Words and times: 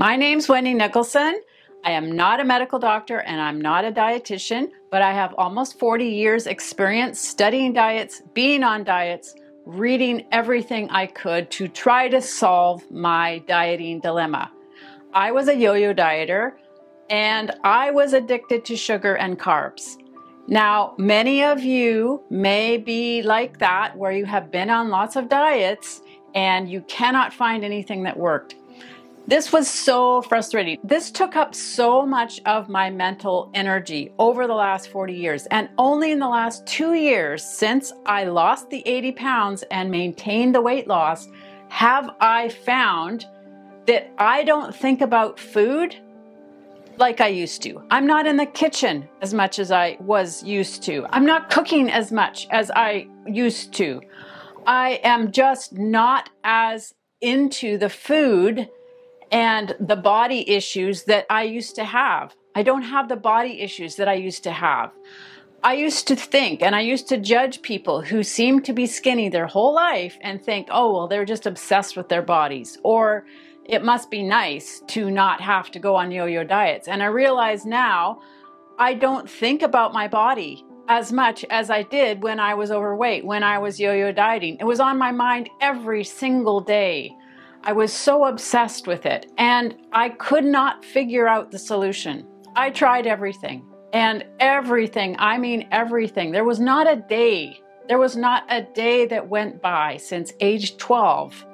My 0.00 0.16
name's 0.16 0.48
Wendy 0.48 0.72
Nicholson. 0.72 1.42
I 1.84 1.90
am 1.90 2.12
not 2.12 2.40
a 2.40 2.44
medical 2.44 2.78
doctor 2.78 3.20
and 3.20 3.38
I'm 3.38 3.60
not 3.60 3.84
a 3.84 3.92
dietitian, 3.92 4.70
but 4.90 5.02
I 5.02 5.12
have 5.12 5.34
almost 5.36 5.78
40 5.78 6.06
years 6.06 6.46
experience 6.46 7.20
studying 7.20 7.74
diets, 7.74 8.22
being 8.32 8.62
on 8.62 8.82
diets, 8.82 9.34
reading 9.66 10.24
everything 10.32 10.88
I 10.88 11.04
could 11.04 11.50
to 11.50 11.68
try 11.68 12.08
to 12.08 12.22
solve 12.22 12.90
my 12.90 13.42
dieting 13.46 14.00
dilemma. 14.00 14.50
I 15.12 15.32
was 15.32 15.48
a 15.48 15.54
yo-yo 15.54 15.92
dieter 15.92 16.52
and 17.10 17.52
I 17.62 17.90
was 17.90 18.14
addicted 18.14 18.64
to 18.64 18.76
sugar 18.78 19.16
and 19.16 19.38
carbs. 19.38 19.98
Now, 20.48 20.94
many 20.96 21.44
of 21.44 21.60
you 21.60 22.22
may 22.30 22.78
be 22.78 23.20
like 23.22 23.58
that 23.58 23.98
where 23.98 24.12
you 24.12 24.24
have 24.24 24.50
been 24.50 24.70
on 24.70 24.88
lots 24.88 25.16
of 25.16 25.28
diets 25.28 26.00
and 26.34 26.70
you 26.70 26.80
cannot 26.88 27.34
find 27.34 27.62
anything 27.66 28.04
that 28.04 28.16
worked. 28.16 28.54
This 29.26 29.52
was 29.52 29.68
so 29.68 30.22
frustrating. 30.22 30.78
This 30.82 31.10
took 31.10 31.36
up 31.36 31.54
so 31.54 32.04
much 32.04 32.40
of 32.46 32.68
my 32.68 32.90
mental 32.90 33.50
energy 33.54 34.12
over 34.18 34.46
the 34.46 34.54
last 34.54 34.88
40 34.88 35.12
years. 35.12 35.46
And 35.46 35.68
only 35.78 36.10
in 36.10 36.18
the 36.18 36.28
last 36.28 36.66
two 36.66 36.94
years, 36.94 37.44
since 37.44 37.92
I 38.06 38.24
lost 38.24 38.70
the 38.70 38.82
80 38.86 39.12
pounds 39.12 39.64
and 39.70 39.90
maintained 39.90 40.54
the 40.54 40.60
weight 40.60 40.88
loss, 40.88 41.28
have 41.68 42.10
I 42.20 42.48
found 42.48 43.26
that 43.86 44.12
I 44.18 44.42
don't 44.42 44.74
think 44.74 45.00
about 45.00 45.38
food 45.38 45.94
like 46.96 47.20
I 47.20 47.28
used 47.28 47.62
to. 47.62 47.82
I'm 47.90 48.06
not 48.06 48.26
in 48.26 48.36
the 48.36 48.46
kitchen 48.46 49.08
as 49.22 49.32
much 49.32 49.58
as 49.58 49.72
I 49.72 49.96
was 50.00 50.42
used 50.42 50.82
to. 50.84 51.06
I'm 51.10 51.24
not 51.24 51.50
cooking 51.50 51.90
as 51.90 52.12
much 52.12 52.46
as 52.50 52.70
I 52.70 53.08
used 53.26 53.72
to. 53.74 54.02
I 54.66 55.00
am 55.02 55.32
just 55.32 55.72
not 55.72 56.30
as 56.44 56.94
into 57.20 57.78
the 57.78 57.88
food 57.88 58.68
and 59.30 59.76
the 59.78 59.96
body 59.96 60.48
issues 60.48 61.04
that 61.04 61.26
I 61.30 61.44
used 61.44 61.74
to 61.76 61.84
have. 61.84 62.34
I 62.54 62.62
don't 62.62 62.82
have 62.82 63.08
the 63.08 63.16
body 63.16 63.60
issues 63.60 63.96
that 63.96 64.08
I 64.08 64.14
used 64.14 64.42
to 64.44 64.50
have. 64.50 64.92
I 65.62 65.74
used 65.74 66.08
to 66.08 66.16
think 66.16 66.62
and 66.62 66.74
I 66.74 66.80
used 66.80 67.08
to 67.08 67.18
judge 67.18 67.62
people 67.62 68.00
who 68.00 68.22
seemed 68.22 68.64
to 68.64 68.72
be 68.72 68.86
skinny 68.86 69.28
their 69.28 69.46
whole 69.46 69.74
life 69.74 70.16
and 70.22 70.42
think, 70.42 70.68
oh, 70.70 70.92
well, 70.92 71.06
they're 71.06 71.26
just 71.26 71.46
obsessed 71.46 71.96
with 71.96 72.08
their 72.08 72.22
bodies. 72.22 72.78
Or 72.82 73.26
it 73.66 73.84
must 73.84 74.10
be 74.10 74.22
nice 74.22 74.82
to 74.88 75.10
not 75.10 75.40
have 75.40 75.70
to 75.72 75.78
go 75.78 75.94
on 75.94 76.10
yo 76.10 76.24
yo 76.24 76.44
diets. 76.44 76.88
And 76.88 77.02
I 77.02 77.06
realize 77.06 77.66
now 77.66 78.20
I 78.78 78.94
don't 78.94 79.28
think 79.28 79.60
about 79.62 79.92
my 79.92 80.08
body 80.08 80.64
as 80.88 81.12
much 81.12 81.44
as 81.50 81.70
I 81.70 81.82
did 81.82 82.22
when 82.22 82.40
I 82.40 82.54
was 82.54 82.72
overweight, 82.72 83.24
when 83.24 83.44
I 83.44 83.58
was 83.58 83.78
yo 83.78 83.92
yo 83.92 84.12
dieting. 84.12 84.56
It 84.58 84.64
was 84.64 84.80
on 84.80 84.98
my 84.98 85.12
mind 85.12 85.50
every 85.60 86.04
single 86.04 86.60
day. 86.60 87.14
I 87.62 87.72
was 87.72 87.92
so 87.92 88.24
obsessed 88.24 88.86
with 88.86 89.04
it 89.04 89.30
and 89.36 89.76
I 89.92 90.08
could 90.08 90.44
not 90.44 90.84
figure 90.84 91.28
out 91.28 91.50
the 91.50 91.58
solution. 91.58 92.26
I 92.56 92.70
tried 92.70 93.06
everything 93.06 93.64
and 93.92 94.24
everything, 94.38 95.16
I 95.18 95.36
mean 95.36 95.68
everything. 95.70 96.32
There 96.32 96.44
was 96.44 96.58
not 96.58 96.90
a 96.90 96.96
day, 96.96 97.60
there 97.86 97.98
was 97.98 98.16
not 98.16 98.44
a 98.48 98.62
day 98.62 99.06
that 99.06 99.28
went 99.28 99.60
by 99.60 99.98
since 99.98 100.32
age 100.40 100.78
12 100.78 101.44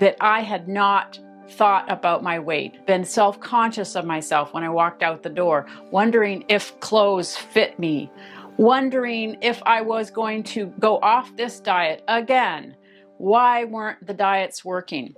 that 0.00 0.16
I 0.20 0.40
had 0.40 0.68
not 0.68 1.18
thought 1.48 1.90
about 1.90 2.22
my 2.22 2.38
weight, 2.38 2.86
been 2.86 3.04
self 3.04 3.40
conscious 3.40 3.94
of 3.94 4.04
myself 4.04 4.52
when 4.52 4.64
I 4.64 4.68
walked 4.68 5.02
out 5.02 5.22
the 5.22 5.30
door, 5.30 5.66
wondering 5.90 6.44
if 6.48 6.78
clothes 6.80 7.36
fit 7.36 7.78
me, 7.78 8.10
wondering 8.58 9.38
if 9.40 9.62
I 9.64 9.80
was 9.80 10.10
going 10.10 10.42
to 10.44 10.66
go 10.78 10.98
off 10.98 11.34
this 11.36 11.60
diet 11.60 12.02
again. 12.08 12.76
Why 13.18 13.64
weren't 13.64 14.06
the 14.06 14.14
diets 14.14 14.64
working? 14.64 15.14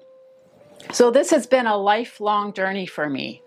So, 0.92 1.10
this 1.10 1.30
has 1.30 1.46
been 1.46 1.66
a 1.66 1.76
lifelong 1.76 2.52
journey 2.52 2.86
for 2.86 3.08
me. 3.08 3.42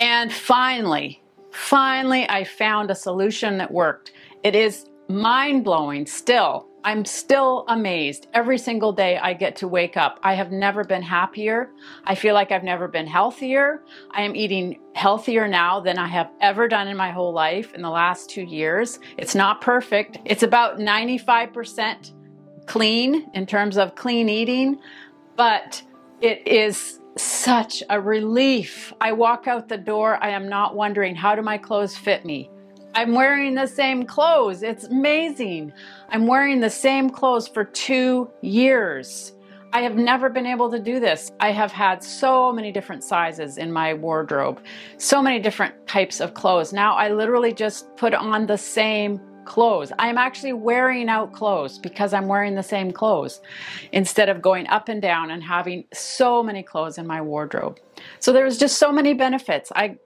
And 0.00 0.32
finally, 0.32 1.22
finally, 1.50 2.28
I 2.28 2.44
found 2.44 2.90
a 2.90 2.94
solution 2.94 3.58
that 3.58 3.70
worked. 3.70 4.12
It 4.42 4.54
is 4.54 4.86
mind 5.08 5.64
blowing 5.64 6.06
still 6.06 6.68
I'm 6.86 7.04
still 7.04 7.64
amazed 7.66 8.28
every 8.32 8.58
single 8.58 8.92
day 8.92 9.18
I 9.18 9.34
get 9.34 9.56
to 9.56 9.66
wake 9.66 9.96
up. 9.96 10.20
I 10.22 10.34
have 10.34 10.52
never 10.52 10.84
been 10.84 11.02
happier. 11.02 11.70
I 12.04 12.14
feel 12.14 12.32
like 12.32 12.52
I've 12.52 12.62
never 12.62 12.86
been 12.86 13.08
healthier. 13.08 13.82
I 14.12 14.22
am 14.22 14.36
eating 14.36 14.78
healthier 14.94 15.48
now 15.48 15.80
than 15.80 15.98
I 15.98 16.06
have 16.06 16.30
ever 16.40 16.68
done 16.68 16.86
in 16.86 16.96
my 16.96 17.10
whole 17.10 17.32
life 17.32 17.74
in 17.74 17.82
the 17.82 17.90
last 17.90 18.30
two 18.30 18.44
years. 18.44 19.00
It's 19.18 19.34
not 19.34 19.60
perfect. 19.60 20.18
It's 20.24 20.44
about 20.44 20.78
95% 20.78 22.12
clean 22.66 23.32
in 23.34 23.46
terms 23.46 23.78
of 23.78 23.96
clean 23.96 24.28
eating, 24.28 24.78
but 25.34 25.82
it 26.20 26.46
is 26.46 27.00
such 27.16 27.82
a 27.88 28.00
relief. 28.00 28.92
I 29.00 29.12
walk 29.12 29.46
out 29.46 29.68
the 29.68 29.78
door, 29.78 30.22
I 30.22 30.30
am 30.30 30.48
not 30.48 30.74
wondering, 30.74 31.14
how 31.14 31.34
do 31.34 31.42
my 31.42 31.58
clothes 31.58 31.96
fit 31.96 32.24
me? 32.24 32.50
I'm 32.94 33.14
wearing 33.14 33.54
the 33.54 33.66
same 33.66 34.04
clothes. 34.04 34.62
It's 34.62 34.84
amazing. 34.84 35.72
I'm 36.08 36.26
wearing 36.26 36.60
the 36.60 36.70
same 36.70 37.10
clothes 37.10 37.46
for 37.46 37.62
two 37.62 38.30
years. 38.40 39.34
I 39.74 39.82
have 39.82 39.96
never 39.96 40.30
been 40.30 40.46
able 40.46 40.70
to 40.70 40.78
do 40.78 40.98
this. 40.98 41.30
I 41.38 41.52
have 41.52 41.72
had 41.72 42.02
so 42.02 42.50
many 42.52 42.72
different 42.72 43.04
sizes 43.04 43.58
in 43.58 43.70
my 43.70 43.92
wardrobe, 43.92 44.62
so 44.96 45.20
many 45.20 45.40
different 45.40 45.86
types 45.86 46.20
of 46.20 46.32
clothes. 46.32 46.72
Now 46.72 46.94
I 46.94 47.12
literally 47.12 47.52
just 47.52 47.94
put 47.96 48.14
on 48.14 48.46
the 48.46 48.56
same 48.56 49.20
clothes. 49.46 49.92
I'm 49.98 50.18
actually 50.18 50.52
wearing 50.52 51.08
out 51.08 51.32
clothes 51.32 51.78
because 51.78 52.12
I'm 52.12 52.28
wearing 52.28 52.54
the 52.54 52.62
same 52.62 52.90
clothes 52.90 53.40
instead 53.92 54.28
of 54.28 54.42
going 54.42 54.66
up 54.68 54.88
and 54.88 55.00
down 55.00 55.30
and 55.30 55.42
having 55.42 55.84
so 55.92 56.42
many 56.42 56.62
clothes 56.62 56.98
in 56.98 57.06
my 57.06 57.20
wardrobe. 57.20 57.78
So 58.18 58.32
there's 58.32 58.58
just 58.58 58.78
so 58.78 58.92
many 58.92 59.14
benefits. 59.14 59.72
I 59.74 59.98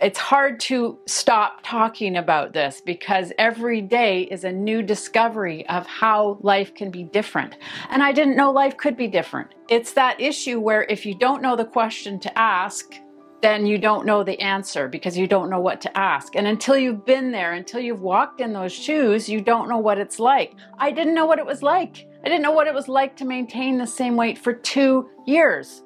it's 0.00 0.18
hard 0.18 0.60
to 0.60 0.96
stop 1.06 1.58
talking 1.64 2.16
about 2.16 2.52
this 2.52 2.80
because 2.80 3.32
every 3.36 3.80
day 3.80 4.22
is 4.22 4.44
a 4.44 4.52
new 4.52 4.80
discovery 4.80 5.68
of 5.68 5.86
how 5.86 6.38
life 6.40 6.72
can 6.74 6.90
be 6.90 7.02
different. 7.02 7.56
And 7.90 8.00
I 8.00 8.12
didn't 8.12 8.36
know 8.36 8.52
life 8.52 8.76
could 8.76 8.96
be 8.96 9.08
different. 9.08 9.54
It's 9.68 9.92
that 9.94 10.20
issue 10.20 10.60
where 10.60 10.84
if 10.84 11.04
you 11.04 11.18
don't 11.18 11.42
know 11.42 11.56
the 11.56 11.64
question 11.64 12.20
to 12.20 12.38
ask, 12.38 12.94
then 13.40 13.66
you 13.66 13.78
don't 13.78 14.06
know 14.06 14.24
the 14.24 14.40
answer 14.40 14.88
because 14.88 15.16
you 15.16 15.26
don't 15.26 15.50
know 15.50 15.60
what 15.60 15.80
to 15.82 15.98
ask. 15.98 16.34
And 16.34 16.46
until 16.46 16.76
you've 16.76 17.04
been 17.04 17.30
there, 17.30 17.52
until 17.52 17.80
you've 17.80 18.02
walked 18.02 18.40
in 18.40 18.52
those 18.52 18.72
shoes, 18.72 19.28
you 19.28 19.40
don't 19.40 19.68
know 19.68 19.78
what 19.78 19.98
it's 19.98 20.18
like. 20.18 20.54
I 20.78 20.90
didn't 20.90 21.14
know 21.14 21.26
what 21.26 21.38
it 21.38 21.46
was 21.46 21.62
like. 21.62 22.06
I 22.24 22.28
didn't 22.28 22.42
know 22.42 22.52
what 22.52 22.66
it 22.66 22.74
was 22.74 22.88
like 22.88 23.16
to 23.16 23.24
maintain 23.24 23.78
the 23.78 23.86
same 23.86 24.16
weight 24.16 24.38
for 24.38 24.52
two 24.52 25.08
years 25.26 25.82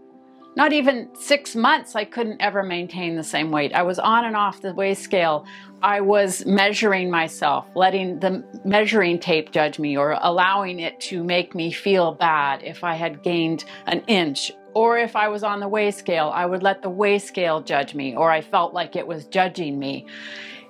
not 0.55 0.73
even 0.73 1.09
six 1.15 1.57
months, 1.57 1.97
I 1.97 2.05
couldn't 2.05 2.43
ever 2.43 2.63
maintain 2.63 3.17
the 3.17 3.23
same 3.23 3.51
weight. 3.51 3.73
I 3.73 3.83
was 3.83 3.99
on 3.99 4.25
and 4.25 4.37
off 4.37 4.61
the 4.61 4.75
weigh 4.75 4.95
scale. 4.95 5.47
I 5.83 6.01
was 6.01 6.45
measuring 6.45 7.11
myself, 7.11 7.67
letting 7.75 8.21
the 8.21 8.45
measuring 8.65 9.19
tape 9.19 9.51
judge 9.51 9.79
me, 9.79 9.97
or 9.97 10.19
allowing 10.21 10.79
it 10.79 11.01
to 11.03 11.25
make 11.25 11.55
me 11.55 11.73
feel 11.73 12.13
bad 12.13 12.63
if 12.63 12.85
I 12.85 12.95
had 12.95 13.23
gained 13.23 13.65
an 13.87 14.03
inch. 14.07 14.53
Or 14.75 14.99
if 14.99 15.17
I 15.17 15.29
was 15.29 15.43
on 15.43 15.61
the 15.61 15.69
weigh 15.69 15.91
scale, 15.91 16.31
I 16.35 16.47
would 16.47 16.63
let 16.63 16.83
the 16.83 16.91
weigh 16.91 17.19
scale 17.19 17.61
judge 17.61 17.95
me, 17.95 18.15
or 18.15 18.31
I 18.31 18.43
felt 18.43 18.75
like 18.75 18.95
it 18.95 19.07
was 19.07 19.25
judging 19.27 19.79
me. 19.79 20.07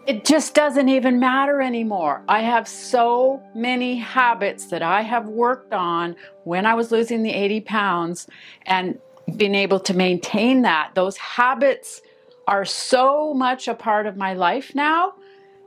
It 0.06 0.24
just 0.24 0.54
doesn't 0.54 0.88
even 0.88 1.20
matter 1.20 1.60
anymore. 1.60 2.24
I 2.28 2.40
have 2.40 2.66
so 2.66 3.40
many 3.54 3.96
habits 3.96 4.66
that 4.66 4.82
I 4.82 5.02
have 5.02 5.28
worked 5.28 5.72
on 5.72 6.16
when 6.42 6.66
I 6.66 6.74
was 6.74 6.90
losing 6.90 7.22
the 7.22 7.30
80 7.30 7.60
pounds, 7.60 8.26
and 8.66 8.98
been 9.36 9.54
able 9.54 9.80
to 9.80 9.94
maintain 9.94 10.62
that. 10.62 10.92
Those 10.94 11.16
habits 11.16 12.02
are 12.46 12.64
so 12.64 13.32
much 13.34 13.68
a 13.68 13.74
part 13.74 14.06
of 14.06 14.16
my 14.16 14.34
life 14.34 14.74
now 14.74 15.14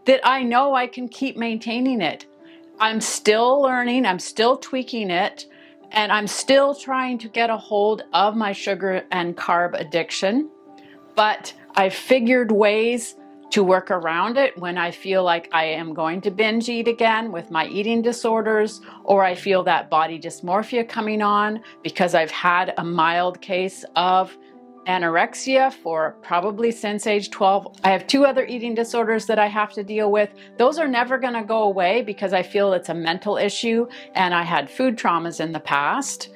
that 0.06 0.22
I 0.24 0.44
know 0.44 0.76
I 0.76 0.88
can 0.88 1.08
keep 1.08 1.38
maintaining 1.38 2.02
it. 2.02 2.26
I'm 2.80 3.02
still 3.02 3.62
learning, 3.62 4.06
I'm 4.06 4.20
still 4.20 4.58
tweaking 4.58 5.10
it, 5.10 5.46
and 5.92 6.12
I'm 6.12 6.28
still 6.28 6.76
trying 6.76 7.18
to 7.20 7.30
get 7.30 7.50
a 7.50 7.58
hold 7.58 8.04
of 8.14 8.36
my 8.36 8.52
sugar 8.52 9.06
and 9.12 9.36
carb 9.36 9.80
addiction. 9.80 10.50
But 11.16 11.54
I've 11.76 11.94
figured 11.94 12.52
ways 12.52 13.16
to 13.52 13.64
work 13.64 13.92
around 13.92 14.38
it 14.38 14.58
when 14.58 14.78
I 14.78 14.92
feel 14.92 15.24
like 15.24 15.50
I 15.52 15.66
am 15.66 15.94
going 15.94 16.22
to 16.22 16.32
binge 16.32 16.68
eat 16.68 16.88
again 16.88 17.32
with 17.32 17.52
my 17.52 17.68
eating 17.68 18.02
disorders, 18.02 18.82
or 19.04 19.24
I 19.24 19.36
feel 19.36 19.64
that 19.64 19.90
body 19.90 20.20
dysmorphia 20.20 20.88
coming 20.88 21.22
on 21.22 21.62
because 21.84 22.16
I've 22.16 22.32
had 22.32 22.74
a 22.78 22.84
mild 22.84 23.42
case 23.42 23.86
of 23.96 24.36
anorexia 24.88 25.74
for 25.74 26.16
probably 26.22 26.72
since 26.72 27.08
age 27.08 27.30
12. 27.32 27.80
I 27.84 27.90
have 27.90 28.08
two 28.08 28.26
other 28.26 28.46
eating 28.46 28.76
disorders 28.76 29.26
that 29.26 29.40
I 29.40 29.48
have 29.48 29.74
to 29.74 29.84
deal 29.84 30.12
with. 30.12 30.30
Those 30.58 30.78
are 30.78 30.88
never 30.88 31.18
going 31.18 31.34
to 31.34 31.44
go 31.44 31.64
away 31.64 32.02
because 32.02 32.34
I 32.34 32.44
feel 32.44 32.74
it's 32.74 32.90
a 32.90 32.94
mental 32.94 33.38
issue 33.38 33.88
and 34.14 34.34
I 34.34 34.44
had 34.44 34.70
food 34.70 34.98
traumas 34.98 35.40
in 35.40 35.52
the 35.52 35.60
past. 35.60 36.30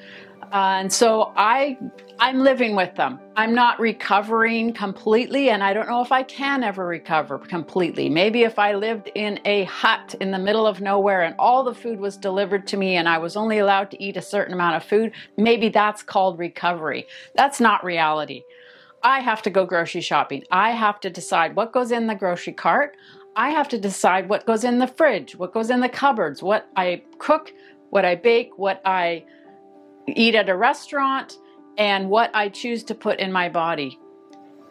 And 0.51 0.91
so 0.91 1.31
I 1.35 1.77
I'm 2.21 2.39
living 2.39 2.75
with 2.75 2.95
them. 2.95 3.17
I'm 3.37 3.55
not 3.55 3.79
recovering 3.79 4.73
completely, 4.73 5.51
and 5.51 5.63
I 5.63 5.73
don't 5.73 5.87
know 5.87 6.01
if 6.01 6.11
I 6.11 6.23
can 6.23 6.63
ever 6.63 6.85
recover 6.85 7.39
completely. 7.39 8.09
Maybe 8.09 8.43
if 8.43 8.59
I 8.59 8.73
lived 8.73 9.09
in 9.15 9.39
a 9.45 9.63
hut 9.63 10.15
in 10.19 10.31
the 10.31 10.37
middle 10.37 10.67
of 10.67 10.81
nowhere 10.81 11.21
and 11.23 11.33
all 11.39 11.63
the 11.63 11.73
food 11.73 11.97
was 11.97 12.17
delivered 12.17 12.67
to 12.67 12.77
me 12.77 12.97
and 12.97 13.07
I 13.07 13.19
was 13.19 13.37
only 13.37 13.59
allowed 13.59 13.89
to 13.91 14.03
eat 14.03 14.17
a 14.17 14.21
certain 14.21 14.53
amount 14.53 14.75
of 14.75 14.83
food, 14.83 15.13
maybe 15.37 15.69
that's 15.69 16.03
called 16.03 16.39
recovery. 16.39 17.07
That's 17.35 17.61
not 17.61 17.85
reality. 17.85 18.43
I 19.01 19.21
have 19.21 19.41
to 19.43 19.49
go 19.49 19.65
grocery 19.65 20.01
shopping. 20.01 20.43
I 20.51 20.71
have 20.71 20.99
to 21.01 21.09
decide 21.09 21.55
what 21.55 21.71
goes 21.71 21.91
in 21.91 22.07
the 22.07 22.15
grocery 22.15 22.51
cart. 22.51 22.97
I 23.37 23.51
have 23.51 23.69
to 23.69 23.79
decide 23.79 24.27
what 24.27 24.45
goes 24.45 24.65
in 24.65 24.79
the 24.79 24.87
fridge, 24.87 25.37
what 25.37 25.53
goes 25.53 25.69
in 25.69 25.79
the 25.79 25.87
cupboards, 25.87 26.43
what 26.43 26.67
I 26.75 27.03
cook, 27.17 27.53
what 27.91 28.03
I 28.03 28.15
bake, 28.15 28.57
what 28.57 28.81
I 28.83 29.23
eat 30.17 30.35
at 30.35 30.49
a 30.49 30.55
restaurant, 30.55 31.37
and 31.77 32.09
what 32.09 32.31
I 32.33 32.49
choose 32.49 32.83
to 32.85 32.95
put 32.95 33.19
in 33.19 33.31
my 33.31 33.49
body. 33.49 33.97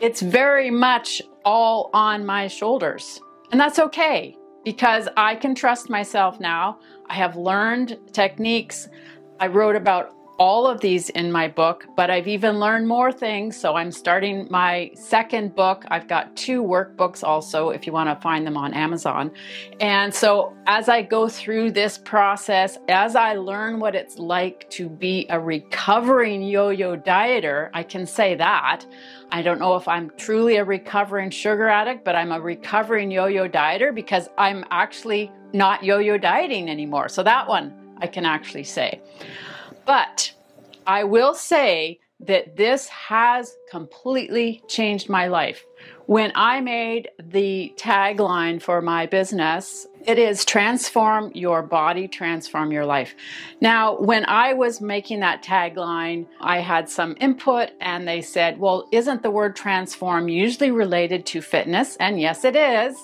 It's 0.00 0.22
very 0.22 0.70
much 0.70 1.20
all 1.44 1.90
on 1.92 2.24
my 2.24 2.46
shoulders. 2.46 3.20
And 3.50 3.60
that's 3.60 3.78
okay 3.78 4.36
because 4.64 5.08
I 5.16 5.34
can 5.34 5.54
trust 5.54 5.88
myself 5.88 6.38
now. 6.38 6.78
I 7.08 7.14
have 7.14 7.36
learned 7.36 7.98
techniques. 8.12 8.88
I 9.40 9.46
wrote 9.46 9.76
about 9.76 10.14
all 10.38 10.68
of 10.68 10.80
these 10.80 11.10
in 11.10 11.32
my 11.32 11.48
book, 11.48 11.86
but 11.96 12.10
I've 12.10 12.28
even 12.28 12.60
learned 12.60 12.86
more 12.86 13.10
things. 13.10 13.58
So 13.58 13.74
I'm 13.74 13.90
starting 13.90 14.46
my 14.50 14.90
second 14.94 15.56
book. 15.56 15.84
I've 15.88 16.06
got 16.06 16.36
two 16.36 16.62
workbooks 16.62 17.24
also, 17.24 17.70
if 17.70 17.86
you 17.86 17.92
want 17.92 18.08
to 18.08 18.22
find 18.22 18.46
them 18.46 18.56
on 18.56 18.72
Amazon. 18.72 19.32
And 19.80 20.14
so 20.14 20.54
as 20.66 20.88
I 20.88 21.02
go 21.02 21.28
through 21.28 21.72
this 21.72 21.98
process, 21.98 22.78
as 22.88 23.16
I 23.16 23.34
learn 23.34 23.80
what 23.80 23.96
it's 23.96 24.16
like 24.18 24.70
to 24.70 24.88
be 24.88 25.26
a 25.28 25.40
recovering 25.40 26.42
yo 26.42 26.70
yo 26.70 26.96
dieter, 26.96 27.70
I 27.74 27.82
can 27.82 28.06
say 28.06 28.36
that. 28.36 28.86
I 29.32 29.42
don't 29.42 29.58
know 29.58 29.74
if 29.74 29.88
I'm 29.88 30.10
truly 30.16 30.56
a 30.56 30.64
recovering 30.64 31.30
sugar 31.30 31.68
addict, 31.68 32.04
but 32.04 32.14
I'm 32.14 32.30
a 32.30 32.40
recovering 32.40 33.10
yo 33.10 33.26
yo 33.26 33.48
dieter 33.48 33.92
because 33.92 34.28
I'm 34.38 34.64
actually 34.70 35.32
not 35.52 35.82
yo 35.82 35.98
yo 35.98 36.16
dieting 36.16 36.70
anymore. 36.70 37.08
So 37.08 37.24
that 37.24 37.48
one 37.48 37.74
I 38.00 38.06
can 38.06 38.24
actually 38.24 38.64
say. 38.64 39.00
But 39.88 40.32
I 40.86 41.04
will 41.04 41.32
say 41.32 42.00
that 42.20 42.58
this 42.58 42.88
has 42.88 43.56
completely 43.70 44.62
changed 44.68 45.08
my 45.08 45.28
life. 45.28 45.64
When 46.04 46.30
I 46.34 46.60
made 46.60 47.08
the 47.18 47.72
tagline 47.78 48.60
for 48.60 48.82
my 48.82 49.06
business, 49.06 49.86
it 50.04 50.18
is 50.18 50.44
transform 50.44 51.32
your 51.34 51.62
body, 51.62 52.06
transform 52.06 52.70
your 52.70 52.84
life. 52.84 53.14
Now, 53.62 53.98
when 53.98 54.26
I 54.26 54.52
was 54.52 54.82
making 54.82 55.20
that 55.20 55.42
tagline, 55.42 56.26
I 56.38 56.58
had 56.58 56.90
some 56.90 57.16
input 57.18 57.70
and 57.80 58.06
they 58.06 58.20
said, 58.20 58.58
well, 58.58 58.88
isn't 58.92 59.22
the 59.22 59.30
word 59.30 59.56
transform 59.56 60.28
usually 60.28 60.70
related 60.70 61.24
to 61.26 61.40
fitness? 61.40 61.96
And 61.96 62.20
yes, 62.20 62.44
it 62.44 62.56
is. 62.56 62.94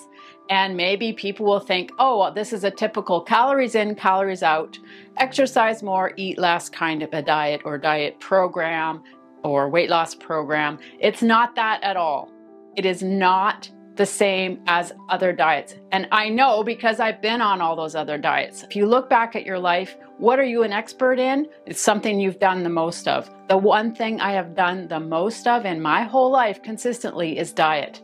And 0.49 0.77
maybe 0.77 1.11
people 1.11 1.45
will 1.45 1.59
think, 1.59 1.91
oh, 1.97 2.19
well, 2.19 2.31
this 2.31 2.53
is 2.53 2.63
a 2.63 2.71
typical 2.71 3.21
calories 3.21 3.75
in, 3.75 3.95
calories 3.95 4.43
out, 4.43 4.77
exercise 5.17 5.81
more, 5.81 6.13
eat 6.17 6.37
less 6.37 6.69
kind 6.69 7.01
of 7.01 7.13
a 7.13 7.21
diet 7.21 7.61
or 7.65 7.77
diet 7.77 8.19
program 8.19 9.03
or 9.43 9.69
weight 9.69 9.89
loss 9.89 10.13
program. 10.13 10.77
It's 10.99 11.21
not 11.21 11.55
that 11.55 11.83
at 11.83 11.97
all. 11.97 12.31
It 12.75 12.85
is 12.85 13.01
not 13.01 13.69
the 13.95 14.05
same 14.05 14.61
as 14.67 14.91
other 15.09 15.31
diets. 15.31 15.75
And 15.91 16.07
I 16.11 16.29
know 16.29 16.63
because 16.63 16.99
I've 16.99 17.21
been 17.21 17.41
on 17.41 17.61
all 17.61 17.75
those 17.75 17.95
other 17.95 18.17
diets. 18.17 18.63
If 18.63 18.75
you 18.75 18.85
look 18.85 19.09
back 19.09 19.35
at 19.35 19.45
your 19.45 19.59
life, 19.59 19.95
what 20.17 20.37
are 20.37 20.45
you 20.45 20.63
an 20.63 20.73
expert 20.73 21.17
in? 21.17 21.47
It's 21.65 21.79
something 21.79 22.19
you've 22.19 22.39
done 22.39 22.63
the 22.63 22.69
most 22.69 23.07
of. 23.07 23.29
The 23.47 23.57
one 23.57 23.95
thing 23.95 24.19
I 24.19 24.33
have 24.33 24.55
done 24.55 24.87
the 24.87 24.99
most 24.99 25.47
of 25.47 25.65
in 25.65 25.81
my 25.81 26.03
whole 26.03 26.31
life 26.31 26.61
consistently 26.61 27.37
is 27.37 27.53
diet 27.53 28.01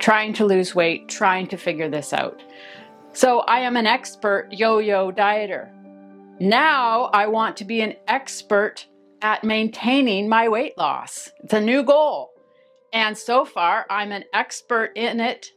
trying 0.00 0.32
to 0.32 0.44
lose 0.44 0.74
weight, 0.74 1.08
trying 1.08 1.46
to 1.48 1.56
figure 1.56 1.88
this 1.88 2.12
out. 2.12 2.42
So 3.12 3.40
I 3.40 3.60
am 3.60 3.76
an 3.76 3.86
expert 3.86 4.48
yo 4.50 4.78
yo 4.78 5.12
dieter. 5.12 5.70
Now 6.40 7.04
I 7.12 7.26
want 7.26 7.56
to 7.58 7.64
be 7.64 7.82
an 7.82 7.94
expert 8.08 8.86
at 9.22 9.44
maintaining 9.44 10.28
my 10.28 10.48
weight 10.48 10.76
loss. 10.78 11.30
It's 11.44 11.52
a 11.52 11.60
new 11.60 11.84
goal. 11.84 12.32
And 12.92 13.16
so 13.16 13.44
far, 13.44 13.86
I'm 13.90 14.10
an 14.10 14.24
expert 14.32 14.92
in 14.96 15.20
it 15.20 15.52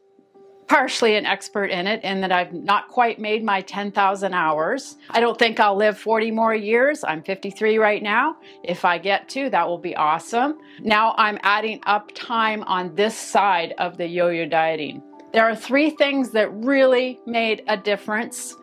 partially 0.68 1.16
an 1.16 1.26
expert 1.26 1.66
in 1.66 1.88
it 1.88 2.04
in 2.04 2.22
that 2.22 2.32
I've 2.32 2.54
not 2.54 2.88
quite 2.88 3.20
made 3.20 3.44
my 3.44 3.62
10,000 3.62 4.34
hours. 4.34 4.98
I 5.10 5.20
don't 5.20 5.38
think 5.38 5.60
I'll 5.60 5.76
live 5.76 5.98
40 5.98 6.32
more 6.32 6.54
years. 6.54 7.04
I'm 7.04 7.24
53 7.24 7.78
right 7.78 8.02
now. 8.02 8.38
If 8.64 8.86
I 8.86 8.98
get 8.98 9.30
to, 9.30 9.50
that 9.50 9.68
will 9.68 9.78
be 9.78 9.96
awesome. 9.96 10.58
Now 10.80 11.14
I'm 11.18 11.40
adding 11.44 11.82
up 11.86 12.12
time 12.14 12.64
on 12.64 12.96
this 12.96 13.18
side 13.18 13.74
of 13.78 13.98
the 13.98 14.08
yo 14.08 14.30
yo 14.30 14.48
dieting. 14.48 15.02
There 15.34 15.50
are 15.50 15.56
three 15.56 15.90
things 15.90 16.32
that 16.32 16.54
really 16.54 17.20
made 17.26 17.64
a 17.68 17.76
difference. 17.76 18.56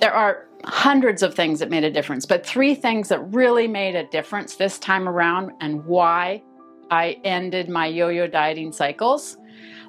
There 0.00 0.12
are 0.12 0.48
hundreds 0.64 1.22
of 1.22 1.34
things 1.34 1.60
that 1.60 1.70
made 1.70 1.84
a 1.84 1.90
difference, 1.90 2.26
but 2.26 2.44
three 2.44 2.74
things 2.74 3.08
that 3.08 3.20
really 3.32 3.66
made 3.66 3.94
a 3.94 4.06
difference 4.08 4.56
this 4.56 4.78
time 4.78 5.08
around 5.08 5.52
and 5.60 5.84
why 5.86 6.42
I 6.90 7.20
ended 7.24 7.68
my 7.68 7.86
yo 7.86 8.08
yo 8.08 8.26
dieting 8.26 8.72
cycles. 8.72 9.36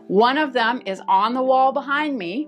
One 0.07 0.37
of 0.37 0.53
them 0.53 0.81
is 0.85 1.01
on 1.07 1.33
the 1.33 1.43
wall 1.43 1.71
behind 1.71 2.17
me. 2.17 2.47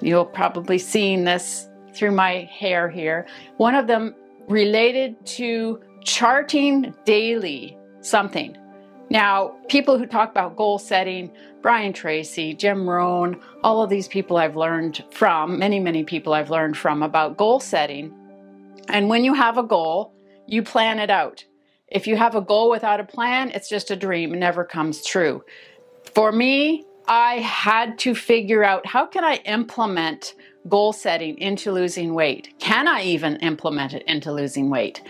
You'll 0.00 0.26
probably 0.26 0.78
seen 0.78 1.24
this 1.24 1.68
through 1.94 2.12
my 2.12 2.48
hair 2.52 2.88
here. 2.88 3.26
One 3.56 3.74
of 3.74 3.86
them 3.86 4.14
related 4.48 5.24
to 5.26 5.80
charting 6.04 6.94
daily 7.04 7.76
something. 8.00 8.56
Now, 9.10 9.56
people 9.68 9.98
who 9.98 10.06
talk 10.06 10.30
about 10.30 10.56
goal 10.56 10.78
setting, 10.78 11.30
Brian 11.60 11.92
Tracy, 11.92 12.54
Jim 12.54 12.88
Rohn, 12.88 13.40
all 13.62 13.82
of 13.82 13.90
these 13.90 14.08
people 14.08 14.38
I've 14.38 14.56
learned 14.56 15.04
from, 15.10 15.58
many, 15.58 15.80
many 15.80 16.02
people 16.02 16.32
I've 16.32 16.50
learned 16.50 16.78
from 16.78 17.02
about 17.02 17.36
goal 17.36 17.60
setting. 17.60 18.12
And 18.88 19.08
when 19.08 19.22
you 19.22 19.34
have 19.34 19.58
a 19.58 19.62
goal, 19.62 20.14
you 20.46 20.62
plan 20.62 20.98
it 20.98 21.10
out. 21.10 21.44
If 21.88 22.06
you 22.06 22.16
have 22.16 22.34
a 22.34 22.40
goal 22.40 22.70
without 22.70 23.00
a 23.00 23.04
plan, 23.04 23.50
it's 23.50 23.68
just 23.68 23.90
a 23.90 23.96
dream, 23.96 24.32
it 24.32 24.38
never 24.38 24.64
comes 24.64 25.04
true. 25.04 25.44
For 26.14 26.32
me, 26.32 26.84
I 27.08 27.36
had 27.38 27.98
to 28.00 28.14
figure 28.14 28.62
out 28.62 28.86
how 28.86 29.06
can 29.06 29.24
I 29.24 29.36
implement 29.44 30.34
goal 30.68 30.92
setting 30.92 31.38
into 31.38 31.72
losing 31.72 32.14
weight? 32.14 32.54
Can 32.58 32.86
I 32.86 33.02
even 33.02 33.36
implement 33.36 33.94
it 33.94 34.04
into 34.06 34.32
losing 34.32 34.70
weight? 34.70 35.02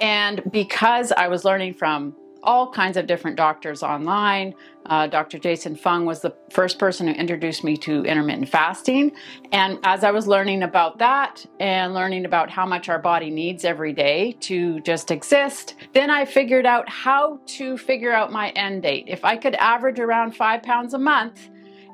And 0.00 0.42
because 0.50 1.12
I 1.12 1.28
was 1.28 1.44
learning 1.44 1.74
from 1.74 2.14
all 2.42 2.70
kinds 2.70 2.96
of 2.96 3.06
different 3.06 3.36
doctors 3.36 3.82
online. 3.82 4.54
Uh, 4.86 5.06
Dr. 5.06 5.38
Jason 5.38 5.76
Fung 5.76 6.04
was 6.04 6.20
the 6.20 6.34
first 6.50 6.78
person 6.78 7.06
who 7.06 7.14
introduced 7.14 7.62
me 7.62 7.76
to 7.78 8.04
intermittent 8.04 8.48
fasting. 8.48 9.12
And 9.52 9.78
as 9.84 10.02
I 10.02 10.10
was 10.10 10.26
learning 10.26 10.62
about 10.62 10.98
that 10.98 11.46
and 11.60 11.94
learning 11.94 12.24
about 12.24 12.50
how 12.50 12.66
much 12.66 12.88
our 12.88 12.98
body 12.98 13.30
needs 13.30 13.64
every 13.64 13.92
day 13.92 14.32
to 14.40 14.80
just 14.80 15.10
exist, 15.10 15.74
then 15.94 16.10
I 16.10 16.24
figured 16.24 16.66
out 16.66 16.88
how 16.88 17.40
to 17.46 17.78
figure 17.78 18.12
out 18.12 18.32
my 18.32 18.50
end 18.50 18.82
date. 18.82 19.04
If 19.06 19.24
I 19.24 19.36
could 19.36 19.54
average 19.54 20.00
around 20.00 20.36
five 20.36 20.62
pounds 20.62 20.94
a 20.94 20.98
month, 20.98 21.48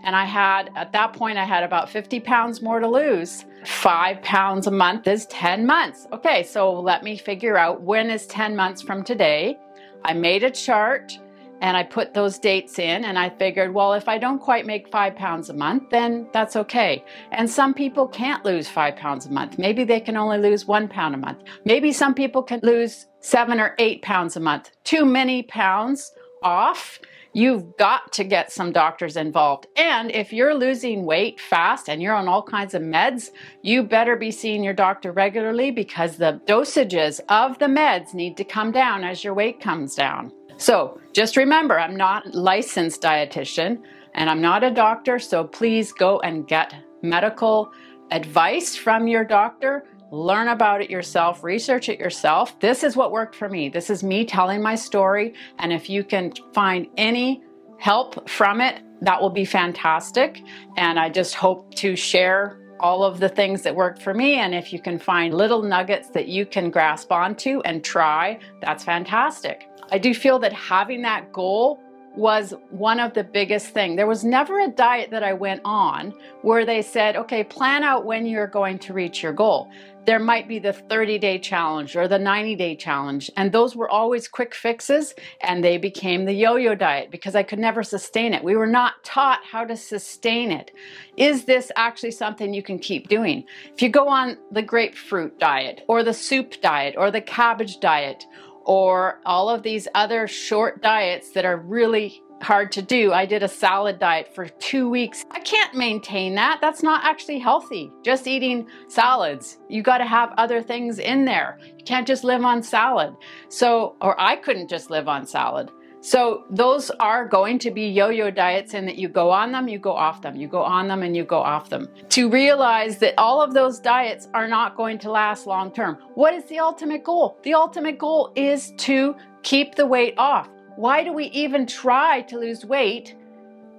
and 0.05 0.15
I 0.15 0.25
had, 0.25 0.71
at 0.77 0.93
that 0.93 1.13
point, 1.13 1.39
I 1.39 1.45
had 1.45 1.65
about 1.65 1.91
50 1.91 2.21
pounds 2.21 2.63
more 2.63 2.79
to 2.79 2.87
lose. 2.87 3.45
Five 3.65 4.23
pounds 4.23 4.69
a 4.69 4.71
month 4.71 5.09
is 5.09 5.27
10 5.27 5.67
months. 5.67 6.07
Okay, 6.13 6.45
so 6.45 6.81
let 6.81 7.03
me 7.03 7.19
figure 7.19 7.59
out 7.59 7.83
when 7.83 8.09
is 8.09 8.27
10 8.27 8.55
months 8.55 8.81
from 8.81 9.03
today 9.03 9.59
I 10.05 10.13
made 10.13 10.43
a 10.43 10.51
chart 10.51 11.19
and 11.61 11.77
I 11.77 11.83
put 11.83 12.15
those 12.15 12.39
dates 12.39 12.79
in 12.79 13.05
and 13.05 13.19
I 13.19 13.31
figured, 13.31 13.75
well, 13.75 13.93
if 13.95 14.09
I 14.09 14.19
don't 14.19 14.39
quite 14.39 14.67
make 14.67 14.89
five 14.91 15.17
pounds 15.17 15.51
a 15.51 15.55
month, 15.55 15.91
then 15.91 16.29
that's 16.33 16.57
okay. 16.57 17.05
And 17.33 17.51
some 17.51 17.75
people 17.75 18.07
can't 18.07 18.45
lose 18.45 18.69
five 18.69 18.97
pounds 18.97 19.27
a 19.27 19.31
month. 19.31 19.59
Maybe 19.59 19.85
they 19.85 20.01
can 20.01 20.17
only 20.17 20.39
lose 20.39 20.67
one 20.67 20.89
pound 20.89 21.15
a 21.15 21.19
month. 21.19 21.43
Maybe 21.65 21.93
some 21.93 22.15
people 22.15 22.43
can 22.43 22.61
lose 22.63 23.07
seven 23.21 23.61
or 23.61 23.75
eight 23.79 24.03
pounds 24.03 24.37
a 24.37 24.41
month. 24.41 24.71
Too 24.85 25.05
many 25.05 25.43
pounds 25.43 26.13
off. 26.43 27.01
You've 27.33 27.77
got 27.77 28.13
to 28.15 28.25
get 28.25 28.51
some 28.51 28.73
doctors 28.73 29.17
involved. 29.17 29.67
And 29.77 30.11
if 30.11 30.33
you're 30.33 30.55
losing 30.55 31.05
weight 31.05 31.41
fast 31.41 31.89
and 31.89 32.03
you're 32.03 32.15
on 32.15 32.29
all 32.29 32.43
kinds 32.43 32.75
of 32.75 32.83
meds, 32.83 33.31
you 33.63 33.83
better 33.83 34.17
be 34.17 34.31
seeing 34.31 34.65
your 34.65 34.75
doctor 34.75 35.13
regularly 35.13 35.71
because 35.71 36.17
the 36.17 36.41
dosages 36.47 37.21
of 37.29 37.59
the 37.59 37.67
meds 37.67 38.15
need 38.15 38.37
to 38.39 38.45
come 38.45 38.73
down 38.73 39.05
as 39.05 39.23
your 39.23 39.35
weight 39.35 39.61
comes 39.61 39.95
down. 39.95 40.33
So 40.57 41.01
just 41.13 41.37
remember, 41.37 41.79
I'm 41.79 41.97
not 41.97 42.35
licensed 42.35 43.03
dietitian 43.03 43.83
and 44.15 44.29
I'm 44.29 44.41
not 44.41 44.65
a 44.65 44.71
doctor, 44.71 45.19
so 45.19 45.45
please 45.45 45.93
go 45.93 46.19
and 46.21 46.49
get 46.49 46.75
medical 47.03 47.71
advice 48.11 48.75
from 48.75 49.07
your 49.07 49.23
doctor 49.23 49.85
learn 50.11 50.49
about 50.49 50.81
it 50.81 50.91
yourself, 50.91 51.45
research 51.45 51.89
it 51.89 51.99
yourself. 51.99 52.59
This 52.61 52.83
is 52.83 52.97
what 52.97 53.13
worked 53.13 53.35
for 53.35 53.49
me. 53.49 53.69
This 53.69 53.91
is 53.91 54.03
me 54.03 54.25
telling 54.25 54.63
my 54.63 54.75
story. 54.75 55.35
And 55.59 55.73
if 55.73 55.91
you 55.91 56.03
can 56.05 56.33
find 56.55 56.87
any 56.97 57.43
help 57.79 58.29
from 58.29 58.61
it, 58.61 58.83
that 59.03 59.21
will 59.21 59.31
be 59.31 59.45
fantastic. 59.45 60.41
And 60.77 60.99
I 60.99 61.11
just 61.11 61.35
hope 61.35 61.75
to 61.77 61.95
share 61.95 62.59
all 62.81 63.05
of 63.05 63.21
the 63.21 63.29
things 63.29 63.63
that 63.63 63.75
worked 63.75 64.01
for 64.03 64.15
me. 64.15 64.37
And 64.37 64.55
if 64.55 64.73
you 64.73 64.81
can 64.81 64.99
find 64.99 65.35
little 65.35 65.63
nuggets 65.63 66.11
that 66.11 66.29
you 66.29 66.47
can 66.47 66.71
grasp 66.71 67.13
onto 67.13 67.61
and 67.61 67.85
try, 67.85 68.39
that's 68.61 68.85
fantastic. 68.85 69.69
I 69.91 69.99
do 69.99 70.15
feel 70.15 70.39
that 70.41 70.53
having 70.53 71.03
that 71.03 71.33
goal 71.33 71.81
was 72.17 72.53
one 72.71 72.99
of 72.99 73.15
the 73.15 73.23
biggest 73.23 73.69
thing. 73.69 73.95
There 73.95 74.07
was 74.07 74.25
never 74.25 74.61
a 74.61 74.69
diet 74.69 75.11
that 75.11 75.23
I 75.23 75.33
went 75.33 75.61
on 75.65 76.13
where 76.43 76.65
they 76.65 76.83
said, 76.83 77.17
"Okay, 77.17 77.45
plan 77.45 77.85
out 77.85 78.05
when 78.05 78.27
you're 78.27 78.49
going 78.49 78.79
to 78.81 78.93
reach 78.93 79.23
your 79.23 79.33
goal." 79.33 79.71
There 80.09 80.19
might 80.19 80.49
be 80.49 80.59
the 80.59 80.73
30-day 80.73 81.41
challenge 81.41 81.95
or 81.95 82.09
the 82.09 82.19
90-day 82.19 82.77
challenge, 82.77 83.31
and 83.37 83.53
those 83.53 83.77
were 83.77 83.91
always 83.91 84.27
quick 84.27 84.55
fixes 84.55 85.15
and 85.43 85.63
they 85.63 85.77
became 85.77 86.25
the 86.25 86.33
yo-yo 86.33 86.75
diet 86.75 87.11
because 87.11 87.37
I 87.37 87.43
could 87.43 87.59
never 87.59 87.83
sustain 87.83 88.33
it. 88.33 88.43
We 88.43 88.57
were 88.57 88.67
not 88.67 89.05
taught 89.05 89.41
how 89.45 89.65
to 89.65 89.77
sustain 89.77 90.51
it. 90.51 90.71
Is 91.19 91.45
this 91.45 91.71
actually 91.77 92.13
something 92.13 92.55
you 92.55 92.63
can 92.63 92.79
keep 92.79 93.09
doing? 93.09 93.45
If 93.75 93.83
you 93.83 93.91
go 93.91 94.09
on 94.09 94.39
the 94.51 94.63
grapefruit 94.63 95.39
diet 95.39 95.83
or 95.89 96.03
the 96.03 96.15
soup 96.15 96.55
diet 96.63 96.95
or 96.97 97.11
the 97.11 97.21
cabbage 97.21 97.79
diet 97.79 98.25
or 98.65 99.21
all 99.27 99.51
of 99.51 99.63
these 99.63 99.89
other 99.95 100.27
short 100.27 100.81
diets 100.81 101.33
that 101.33 101.45
are 101.45 101.59
really 101.59 102.23
hard 102.43 102.73
to 102.73 102.83
do. 102.83 103.13
I 103.13 103.27
did 103.27 103.43
a 103.43 103.49
salad 103.49 103.99
diet 103.99 104.35
for 104.35 104.49
two 104.49 104.89
weeks. 104.89 105.25
I 105.31 105.41
can't 105.41 105.75
maintain 105.75 106.35
that. 106.37 106.61
That's 106.61 106.83
not 106.83 107.05
actually 107.05 107.39
healthy. 107.39 107.93
Just 108.03 108.27
eating 108.27 108.67
salads. 108.89 109.59
You 109.69 109.83
got 109.83 109.99
to 109.99 110.07
have 110.07 110.33
other 110.37 110.63
things 110.63 110.99
in 110.99 111.25
there. 111.25 111.59
You 111.79 111.85
can't 111.85 112.07
just 112.07 112.25
live 112.25 112.45
on 112.45 112.63
salad. 112.63 113.15
So, 113.49 113.97
or 114.01 114.21
I 114.21 114.37
couldn't 114.37 114.69
just 114.69 114.91
live 114.91 115.09
on 115.09 115.27
salad. 115.27 115.71
So 116.01 116.45
those 116.49 116.91
are 117.01 117.27
going 117.27 117.59
to 117.59 117.73
be 117.73 117.89
yo-yo 117.89 118.31
diets 118.31 118.73
in 118.73 118.87
that 118.87 118.97
you 118.97 119.09
go 119.09 119.31
on 119.31 119.51
them, 119.51 119.67
you 119.67 119.81
go 119.81 119.93
off 119.93 120.23
them, 120.23 120.37
you 120.37 120.47
go 120.47 120.63
on 120.63 120.87
them 120.87 121.03
and 121.03 121.17
you 121.17 121.25
go 121.25 121.41
off 121.41 121.71
them. 121.71 121.89
To 122.11 122.31
realize 122.31 122.99
that 122.99 123.15
all 123.19 123.43
of 123.43 123.53
those 123.53 123.81
diets 123.81 124.29
are 124.33 124.47
not 124.47 124.77
going 124.77 124.99
to 125.01 125.11
last 125.11 125.47
long 125.47 125.73
term. 125.73 125.99
What 126.15 126.35
is 126.35 126.45
the 126.45 126.61
ultimate 126.61 127.03
goal? 127.03 127.37
The 127.43 127.55
ultimate 127.55 127.99
goal 127.99 128.33
is 128.37 128.73
to 128.79 129.17
keep 129.43 129.75
the 129.75 129.87
weight 129.87 130.15
off. 130.19 130.49
Why 130.79 131.03
do 131.03 131.13
we 131.13 131.25
even 131.31 131.67
try 131.67 132.21
to 132.29 132.39
lose 132.39 132.65
weight 132.65 133.17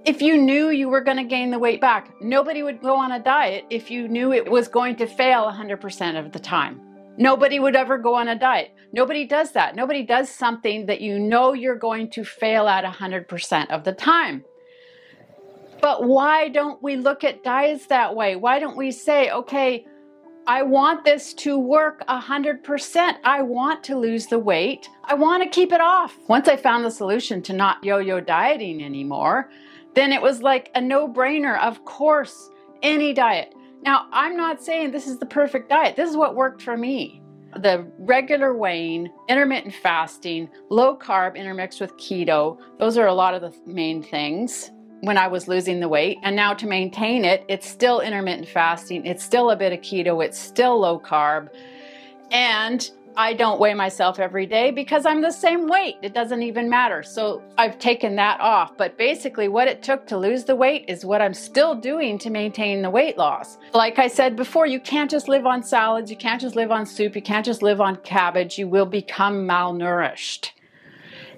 if 0.03 0.21
you 0.21 0.37
knew 0.37 0.69
you 0.69 0.89
were 0.89 0.99
going 0.99 1.15
to 1.15 1.23
gain 1.23 1.49
the 1.49 1.57
weight 1.57 1.79
back? 1.79 2.13
Nobody 2.19 2.61
would 2.61 2.81
go 2.81 2.97
on 2.97 3.13
a 3.13 3.23
diet 3.23 3.63
if 3.69 3.89
you 3.89 4.09
knew 4.09 4.33
it 4.33 4.51
was 4.51 4.67
going 4.67 4.97
to 4.97 5.07
fail 5.07 5.49
100% 5.49 6.19
of 6.19 6.33
the 6.33 6.39
time. 6.39 6.81
Nobody 7.17 7.57
would 7.57 7.77
ever 7.77 7.97
go 7.99 8.15
on 8.15 8.27
a 8.27 8.37
diet. 8.37 8.71
Nobody 8.91 9.25
does 9.25 9.53
that. 9.53 9.77
Nobody 9.77 10.03
does 10.03 10.29
something 10.29 10.87
that 10.87 10.99
you 10.99 11.17
know 11.19 11.53
you're 11.53 11.77
going 11.77 12.09
to 12.09 12.25
fail 12.25 12.67
at 12.67 12.83
100% 12.83 13.69
of 13.69 13.85
the 13.85 13.93
time. 13.93 14.43
But 15.81 16.03
why 16.03 16.49
don't 16.49 16.83
we 16.83 16.97
look 16.97 17.23
at 17.23 17.45
diets 17.45 17.87
that 17.87 18.13
way? 18.13 18.35
Why 18.35 18.59
don't 18.59 18.75
we 18.75 18.91
say, 18.91 19.31
okay, 19.31 19.85
I 20.49 20.63
want 20.63 21.05
this 21.05 21.35
to 21.35 21.59
work 21.59 22.03
100%. 22.07 23.17
I 23.23 23.43
want 23.43 23.83
to 23.83 23.95
lose 23.95 24.25
the 24.25 24.39
weight. 24.39 24.89
I 25.03 25.13
want 25.13 25.43
to 25.43 25.49
keep 25.49 25.71
it 25.71 25.79
off. 25.79 26.17
Once 26.27 26.47
I 26.47 26.55
found 26.55 26.83
the 26.83 26.89
solution 26.89 27.43
to 27.43 27.53
not 27.53 27.83
yo 27.83 27.99
yo 27.99 28.19
dieting 28.19 28.83
anymore, 28.83 29.51
then 29.93 30.11
it 30.11 30.23
was 30.23 30.41
like 30.41 30.71
a 30.73 30.81
no 30.81 31.07
brainer. 31.07 31.59
Of 31.59 31.85
course, 31.85 32.49
any 32.81 33.13
diet. 33.13 33.53
Now, 33.83 34.07
I'm 34.11 34.35
not 34.35 34.63
saying 34.63 34.89
this 34.89 35.05
is 35.05 35.19
the 35.19 35.27
perfect 35.27 35.69
diet. 35.69 35.95
This 35.95 36.09
is 36.09 36.17
what 36.17 36.33
worked 36.35 36.63
for 36.63 36.75
me. 36.75 37.21
The 37.55 37.85
regular 37.99 38.55
weighing, 38.55 39.11
intermittent 39.27 39.75
fasting, 39.75 40.49
low 40.71 40.97
carb 40.97 41.35
intermixed 41.35 41.79
with 41.79 41.95
keto, 41.97 42.57
those 42.79 42.97
are 42.97 43.05
a 43.05 43.13
lot 43.13 43.35
of 43.35 43.41
the 43.41 43.53
main 43.71 44.01
things 44.01 44.71
when 45.01 45.17
I 45.17 45.27
was 45.27 45.47
losing 45.47 45.79
the 45.79 45.89
weight. 45.89 46.17
And 46.23 46.35
now 46.35 46.53
to 46.53 46.67
maintain 46.67 47.25
it, 47.25 47.43
it's 47.47 47.67
still 47.67 48.01
intermittent 48.01 48.47
fasting, 48.47 49.05
it's 49.05 49.23
still 49.23 49.51
a 49.51 49.55
bit 49.55 49.73
of 49.73 49.79
keto, 49.79 50.23
it's 50.23 50.37
still 50.37 50.79
low 50.79 50.99
carb. 50.99 51.49
And 52.31 52.89
I 53.19 53.33
don't 53.33 53.59
weigh 53.59 53.73
myself 53.73 54.17
every 54.17 54.45
day 54.45 54.71
because 54.71 55.05
I'm 55.05 55.21
the 55.21 55.31
same 55.31 55.67
weight. 55.67 55.97
It 56.01 56.13
doesn't 56.13 56.41
even 56.41 56.69
matter. 56.69 57.03
So 57.03 57.43
I've 57.57 57.77
taken 57.77 58.15
that 58.15 58.39
off. 58.39 58.77
But 58.77 58.97
basically, 58.97 59.49
what 59.49 59.67
it 59.67 59.83
took 59.83 60.07
to 60.07 60.17
lose 60.17 60.45
the 60.45 60.55
weight 60.55 60.85
is 60.87 61.03
what 61.03 61.21
I'm 61.21 61.33
still 61.33 61.75
doing 61.75 62.17
to 62.19 62.29
maintain 62.29 62.81
the 62.81 62.89
weight 62.89 63.17
loss. 63.17 63.57
Like 63.73 63.99
I 63.99 64.07
said 64.07 64.35
before, 64.35 64.67
you 64.67 64.79
can't 64.79 65.11
just 65.11 65.27
live 65.27 65.45
on 65.45 65.63
salads, 65.63 66.09
you 66.09 66.17
can't 66.17 66.39
just 66.39 66.55
live 66.55 66.71
on 66.71 66.85
soup, 66.85 67.15
you 67.15 67.21
can't 67.21 67.45
just 67.45 67.61
live 67.61 67.81
on 67.81 67.97
cabbage. 67.97 68.57
You 68.57 68.67
will 68.67 68.85
become 68.85 69.47
malnourished. 69.47 70.51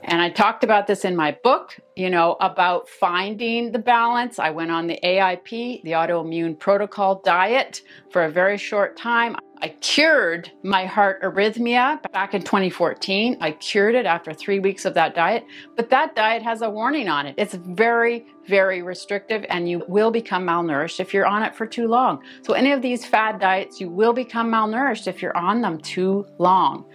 And 0.04 0.22
I 0.22 0.30
talked 0.30 0.64
about 0.64 0.88
this 0.88 1.06
in 1.06 1.16
my 1.16 1.38
book, 1.44 1.78
you 1.96 2.10
know, 2.10 2.36
about 2.40 2.90
finding 2.90 3.72
the 3.72 3.80
balance. 3.80 4.40
I 4.40 4.50
went 4.50 4.72
on 4.72 4.88
the 4.88 5.00
AIP, 5.04 5.84
the 5.84 5.92
autoimmune 5.92 6.58
protocol 6.58 7.22
diet, 7.24 7.82
for 8.10 8.24
a 8.24 8.32
very 8.32 8.58
short 8.58 8.98
time. 8.98 9.36
I 9.64 9.70
cured 9.80 10.52
my 10.64 10.88
heart 10.88 11.22
arrhythmia 11.22 12.12
back 12.12 12.34
in 12.34 12.42
2014. 12.42 13.38
I 13.42 13.52
cured 13.52 13.94
it 13.94 14.08
after 14.08 14.34
three 14.34 14.58
weeks 14.58 14.86
of 14.86 14.96
that 14.96 15.14
diet, 15.14 15.46
but 15.76 15.92
that 15.92 16.16
diet 16.16 16.42
has 16.42 16.64
a 16.64 16.70
warning 16.70 17.08
on 17.08 17.28
it. 17.28 17.36
It's 17.38 17.54
very, 17.54 18.26
very 18.48 18.82
restrictive, 18.82 19.46
and 19.50 19.70
you 19.70 19.84
will 19.88 20.10
become 20.10 20.48
malnourished 20.48 21.00
if 21.00 21.14
you're 21.14 21.28
on 21.28 21.44
it 21.44 21.56
for 21.56 21.68
too 21.68 21.88
long. 21.88 22.24
So, 22.42 22.54
any 22.54 22.72
of 22.72 22.82
these 22.82 23.06
fad 23.06 23.40
diets, 23.40 23.80
you 23.80 23.88
will 23.88 24.14
become 24.14 24.52
malnourished 24.52 25.08
if 25.08 25.22
you're 25.22 25.38
on 25.38 25.62
them 25.62 25.78
too 25.78 26.26
long, 26.40 26.86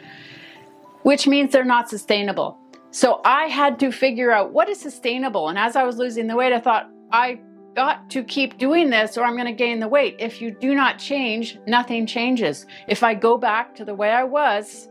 which 1.03 1.29
means 1.29 1.53
they're 1.53 1.65
not 1.65 1.89
sustainable. 1.89 2.59
So, 2.91 3.21
I 3.25 3.47
had 3.47 3.79
to 3.81 3.93
figure 3.93 4.31
out 4.31 4.53
what 4.53 4.69
is 4.69 4.81
sustainable. 4.81 5.49
And 5.49 5.59
as 5.59 5.77
I 5.77 5.83
was 5.85 5.99
losing 5.99 6.27
the 6.27 6.37
weight, 6.37 6.53
I 6.53 6.61
thought, 6.61 6.91
I 7.13 7.41
got 7.77 8.11
to 8.11 8.25
keep 8.25 8.59
doing 8.59 8.91
this 8.91 9.17
or 9.17 9.25
I'm 9.25 9.35
going 9.35 9.47
to 9.47 9.53
gain 9.53 9.79
the 9.81 9.89
weight. 9.89 10.17
If 10.19 10.41
you 10.41 10.51
do 10.51 10.75
not 10.75 10.99
change, 10.99 11.59
nothing 11.67 12.07
changes. 12.07 12.67
If 12.89 13.03
I 13.03 13.15
go 13.15 13.37
back 13.37 13.75
to 13.77 13.85
the 13.85 13.95
way 13.95 14.11
I 14.11 14.25
was, 14.25 14.89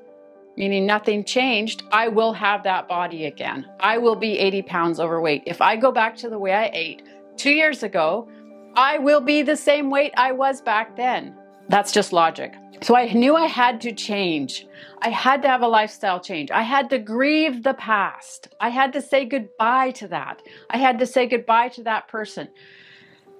meaning 0.55 0.85
nothing 0.85 1.25
changed, 1.25 1.83
I 1.91 2.07
will 2.07 2.31
have 2.33 2.63
that 2.63 2.87
body 2.87 3.25
again. 3.25 3.65
I 3.79 3.97
will 3.97 4.15
be 4.15 4.37
80 4.37 4.61
pounds 4.61 4.99
overweight. 4.99 5.43
If 5.45 5.61
I 5.61 5.75
go 5.75 5.91
back 5.91 6.15
to 6.17 6.29
the 6.29 6.39
way 6.39 6.53
I 6.53 6.69
ate 6.71 7.01
two 7.35 7.51
years 7.51 7.83
ago, 7.83 8.29
I 8.75 8.99
will 8.99 9.21
be 9.21 9.41
the 9.41 9.57
same 9.57 9.89
weight 9.89 10.13
I 10.15 10.31
was 10.31 10.61
back 10.61 10.95
then. 10.95 11.35
That's 11.69 11.91
just 11.91 12.13
logic. 12.13 12.53
So 12.81 12.95
I 12.95 13.11
knew 13.13 13.35
I 13.35 13.47
had 13.47 13.81
to 13.81 13.93
change. 13.93 14.67
I 15.01 15.09
had 15.09 15.41
to 15.43 15.47
have 15.47 15.61
a 15.61 15.67
lifestyle 15.67 16.19
change. 16.19 16.51
I 16.51 16.61
had 16.61 16.89
to 16.89 16.99
grieve 16.99 17.63
the 17.63 17.73
past. 17.73 18.49
I 18.59 18.69
had 18.69 18.93
to 18.93 19.01
say 19.01 19.25
goodbye 19.25 19.91
to 19.91 20.07
that. 20.09 20.41
I 20.69 20.77
had 20.77 20.99
to 20.99 21.05
say 21.05 21.25
goodbye 21.25 21.69
to 21.69 21.83
that 21.83 22.07
person. 22.07 22.49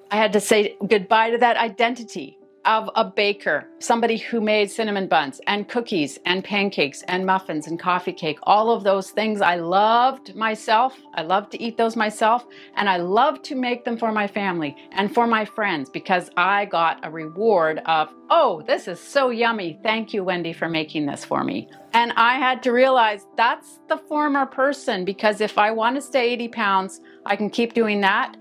I 0.09 0.17
had 0.17 0.33
to 0.33 0.39
say 0.39 0.77
goodbye 0.87 1.31
to 1.31 1.37
that 1.39 1.57
identity 1.57 2.37
of 2.65 2.89
a 2.95 3.05
baker, 3.05 3.67
somebody 3.79 4.17
who 4.17 4.41
made 4.41 4.69
cinnamon 4.69 5.07
buns 5.07 5.39
and 5.47 5.69
cookies 5.69 6.19
and 6.25 6.43
pancakes 6.43 7.03
and 7.07 7.25
muffins 7.25 7.67
and 7.67 7.79
coffee 7.79 8.11
cake, 8.11 8.39
all 8.43 8.71
of 8.71 8.83
those 8.83 9.11
things 9.11 9.41
I 9.41 9.55
loved 9.55 10.35
myself. 10.35 10.97
I 11.13 11.21
loved 11.21 11.51
to 11.51 11.61
eat 11.61 11.77
those 11.77 11.95
myself, 11.95 12.45
and 12.75 12.89
I 12.89 12.97
loved 12.97 13.43
to 13.45 13.55
make 13.55 13.85
them 13.85 13.97
for 13.97 14.11
my 14.11 14.27
family 14.27 14.75
and 14.91 15.13
for 15.13 15.27
my 15.27 15.45
friends 15.45 15.89
because 15.89 16.29
I 16.35 16.65
got 16.65 17.05
a 17.05 17.11
reward 17.11 17.81
of, 17.85 18.09
oh, 18.29 18.63
this 18.67 18.87
is 18.87 18.99
so 18.99 19.29
yummy. 19.29 19.79
Thank 19.83 20.13
you, 20.13 20.23
Wendy, 20.23 20.53
for 20.53 20.67
making 20.67 21.05
this 21.05 21.23
for 21.23 21.43
me. 21.43 21.69
And 21.93 22.11
I 22.13 22.37
had 22.37 22.63
to 22.63 22.71
realize 22.71 23.25
that's 23.37 23.79
the 23.87 23.97
former 23.97 24.45
person 24.45 25.05
because 25.05 25.39
if 25.39 25.57
I 25.57 25.71
want 25.71 25.95
to 25.95 26.01
stay 26.01 26.33
80 26.33 26.47
pounds, 26.49 27.01
I 27.25 27.35
can 27.35 27.49
keep 27.49 27.73
doing 27.73 28.01
that, 28.01 28.35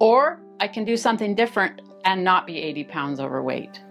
or 0.00 0.40
I 0.60 0.68
can 0.68 0.84
do 0.84 0.96
something 0.96 1.34
different 1.34 1.80
and 2.08 2.24
not 2.24 2.46
be 2.46 2.56
80 2.56 2.84
pounds 2.84 3.20
overweight. 3.20 3.82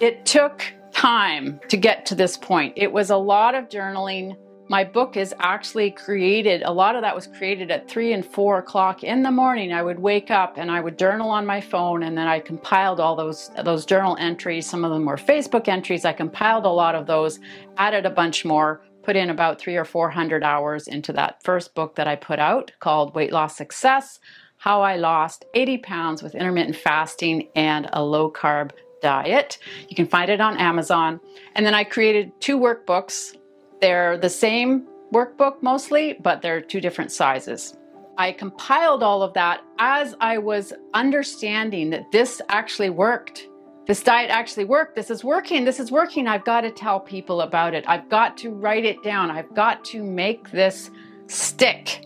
It 0.00 0.26
took 0.26 0.64
time 0.92 1.60
to 1.68 1.76
get 1.76 2.04
to 2.06 2.16
this 2.16 2.36
point. 2.36 2.72
It 2.74 2.90
was 2.92 3.10
a 3.10 3.16
lot 3.16 3.54
of 3.54 3.68
journaling. 3.68 4.34
My 4.68 4.82
book 4.82 5.16
is 5.16 5.32
actually 5.38 5.92
created, 5.92 6.62
a 6.64 6.72
lot 6.72 6.96
of 6.96 7.02
that 7.02 7.14
was 7.14 7.28
created 7.28 7.70
at 7.70 7.88
three 7.88 8.12
and 8.12 8.26
four 8.26 8.58
o'clock 8.58 9.04
in 9.04 9.22
the 9.22 9.30
morning. 9.30 9.72
I 9.72 9.84
would 9.84 10.00
wake 10.00 10.32
up 10.32 10.58
and 10.58 10.68
I 10.68 10.80
would 10.80 10.98
journal 10.98 11.30
on 11.30 11.46
my 11.46 11.60
phone 11.60 12.02
and 12.02 12.18
then 12.18 12.26
I 12.26 12.40
compiled 12.40 12.98
all 12.98 13.14
those 13.14 13.52
those 13.64 13.86
journal 13.86 14.16
entries. 14.18 14.68
Some 14.68 14.84
of 14.84 14.90
them 14.90 15.04
were 15.04 15.16
Facebook 15.16 15.68
entries. 15.68 16.04
I 16.04 16.12
compiled 16.12 16.66
a 16.66 16.70
lot 16.70 16.96
of 16.96 17.06
those, 17.06 17.38
added 17.76 18.04
a 18.04 18.10
bunch 18.10 18.44
more, 18.44 18.82
put 19.04 19.14
in 19.14 19.30
about 19.30 19.60
three 19.60 19.76
or 19.76 19.84
four 19.84 20.10
hundred 20.10 20.42
hours 20.42 20.88
into 20.88 21.12
that 21.12 21.40
first 21.44 21.76
book 21.76 21.94
that 21.94 22.08
I 22.08 22.16
put 22.16 22.40
out 22.40 22.72
called 22.80 23.14
Weight 23.14 23.32
Loss 23.32 23.56
Success 23.56 24.18
how 24.60 24.82
I 24.82 24.96
lost 24.96 25.46
80 25.54 25.78
pounds 25.78 26.22
with 26.22 26.34
intermittent 26.34 26.76
fasting 26.76 27.48
and 27.56 27.88
a 27.94 28.04
low 28.04 28.30
carb 28.30 28.72
diet. 29.00 29.56
You 29.88 29.96
can 29.96 30.06
find 30.06 30.30
it 30.30 30.38
on 30.38 30.58
Amazon. 30.58 31.18
And 31.54 31.64
then 31.64 31.74
I 31.74 31.82
created 31.82 32.38
two 32.40 32.58
workbooks. 32.58 33.38
They're 33.80 34.18
the 34.18 34.28
same 34.28 34.86
workbook 35.14 35.62
mostly, 35.62 36.18
but 36.20 36.42
they're 36.42 36.60
two 36.60 36.78
different 36.78 37.10
sizes. 37.10 37.74
I 38.18 38.32
compiled 38.32 39.02
all 39.02 39.22
of 39.22 39.32
that 39.32 39.62
as 39.78 40.14
I 40.20 40.36
was 40.36 40.74
understanding 40.92 41.88
that 41.90 42.12
this 42.12 42.42
actually 42.50 42.90
worked. 42.90 43.48
This 43.86 44.02
diet 44.02 44.28
actually 44.28 44.66
worked. 44.66 44.94
This 44.94 45.10
is 45.10 45.24
working. 45.24 45.64
This 45.64 45.80
is 45.80 45.90
working. 45.90 46.28
I've 46.28 46.44
got 46.44 46.60
to 46.60 46.70
tell 46.70 47.00
people 47.00 47.40
about 47.40 47.72
it. 47.72 47.84
I've 47.88 48.10
got 48.10 48.36
to 48.38 48.50
write 48.50 48.84
it 48.84 49.02
down. 49.02 49.30
I've 49.30 49.54
got 49.54 49.86
to 49.86 50.02
make 50.02 50.50
this 50.50 50.90
stick. 51.28 52.04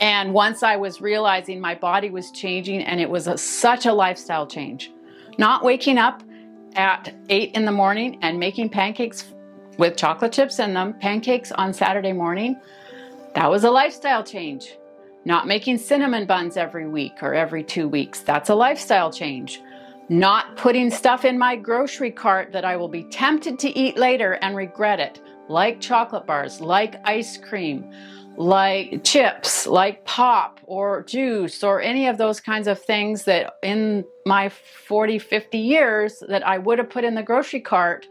And 0.00 0.32
once 0.32 0.62
I 0.62 0.76
was 0.76 1.00
realizing 1.00 1.60
my 1.60 1.74
body 1.74 2.10
was 2.10 2.30
changing 2.30 2.82
and 2.82 3.00
it 3.00 3.10
was 3.10 3.26
a, 3.26 3.36
such 3.36 3.84
a 3.84 3.92
lifestyle 3.92 4.46
change, 4.46 4.90
not 5.38 5.62
waking 5.62 5.98
up 5.98 6.22
at 6.74 7.14
eight 7.28 7.54
in 7.54 7.64
the 7.66 7.72
morning 7.72 8.18
and 8.22 8.38
making 8.38 8.70
pancakes 8.70 9.32
with 9.76 9.96
chocolate 9.96 10.32
chips 10.32 10.58
in 10.58 10.74
them, 10.74 10.94
pancakes 10.94 11.52
on 11.52 11.72
Saturday 11.72 12.12
morning, 12.12 12.58
that 13.34 13.50
was 13.50 13.64
a 13.64 13.70
lifestyle 13.70 14.24
change. 14.24 14.76
Not 15.24 15.46
making 15.46 15.78
cinnamon 15.78 16.26
buns 16.26 16.56
every 16.56 16.88
week 16.88 17.22
or 17.22 17.34
every 17.34 17.62
two 17.62 17.88
weeks. 17.88 18.20
That's 18.20 18.48
a 18.48 18.54
lifestyle 18.54 19.12
change. 19.12 19.60
Not 20.08 20.56
putting 20.56 20.90
stuff 20.90 21.24
in 21.24 21.38
my 21.38 21.56
grocery 21.56 22.10
cart 22.10 22.52
that 22.52 22.64
I 22.64 22.76
will 22.76 22.88
be 22.88 23.04
tempted 23.04 23.58
to 23.60 23.78
eat 23.78 23.96
later 23.96 24.32
and 24.40 24.56
regret 24.56 24.98
it, 24.98 25.20
like 25.48 25.80
chocolate 25.80 26.26
bars, 26.26 26.60
like 26.60 26.96
ice 27.04 27.36
cream, 27.36 27.92
like 28.36 29.04
chips, 29.04 29.66
like 29.66 30.04
pop 30.04 30.60
or 30.64 31.02
juice 31.02 31.62
or 31.62 31.80
any 31.80 32.06
of 32.06 32.18
those 32.18 32.40
kinds 32.40 32.66
of 32.66 32.80
things 32.80 33.24
that 33.24 33.54
in 33.62 34.04
my 34.24 34.48
40, 34.48 35.18
50 35.18 35.58
years 35.58 36.22
that 36.28 36.46
I 36.46 36.58
would 36.58 36.78
have 36.78 36.90
put 36.90 37.04
in 37.04 37.14
the 37.14 37.22
grocery 37.22 37.60
cart. 37.60 38.08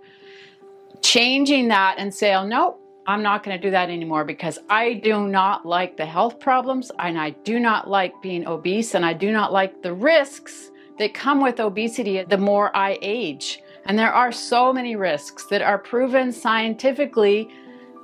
Changing 1.01 1.69
that 1.69 1.95
and 1.97 2.13
say, 2.13 2.35
oh, 2.35 2.45
no, 2.45 2.77
I'm 3.07 3.23
not 3.23 3.43
going 3.43 3.57
to 3.57 3.61
do 3.61 3.71
that 3.71 3.89
anymore 3.89 4.23
because 4.23 4.59
I 4.69 4.93
do 4.93 5.27
not 5.27 5.65
like 5.65 5.97
the 5.97 6.05
health 6.05 6.39
problems 6.39 6.91
and 6.99 7.17
I 7.17 7.31
do 7.31 7.59
not 7.59 7.89
like 7.89 8.13
being 8.21 8.45
obese 8.45 8.93
and 8.93 9.05
I 9.05 9.13
do 9.13 9.31
not 9.31 9.51
like 9.51 9.81
the 9.81 9.93
risks 9.93 10.69
that 10.99 11.13
come 11.13 11.41
with 11.41 11.59
obesity 11.59 12.21
the 12.23 12.37
more 12.37 12.75
I 12.77 12.99
age. 13.01 13.63
And 13.85 13.97
there 13.97 14.13
are 14.13 14.31
so 14.31 14.71
many 14.71 14.95
risks 14.95 15.45
that 15.45 15.61
are 15.63 15.79
proven 15.79 16.31
scientifically 16.31 17.49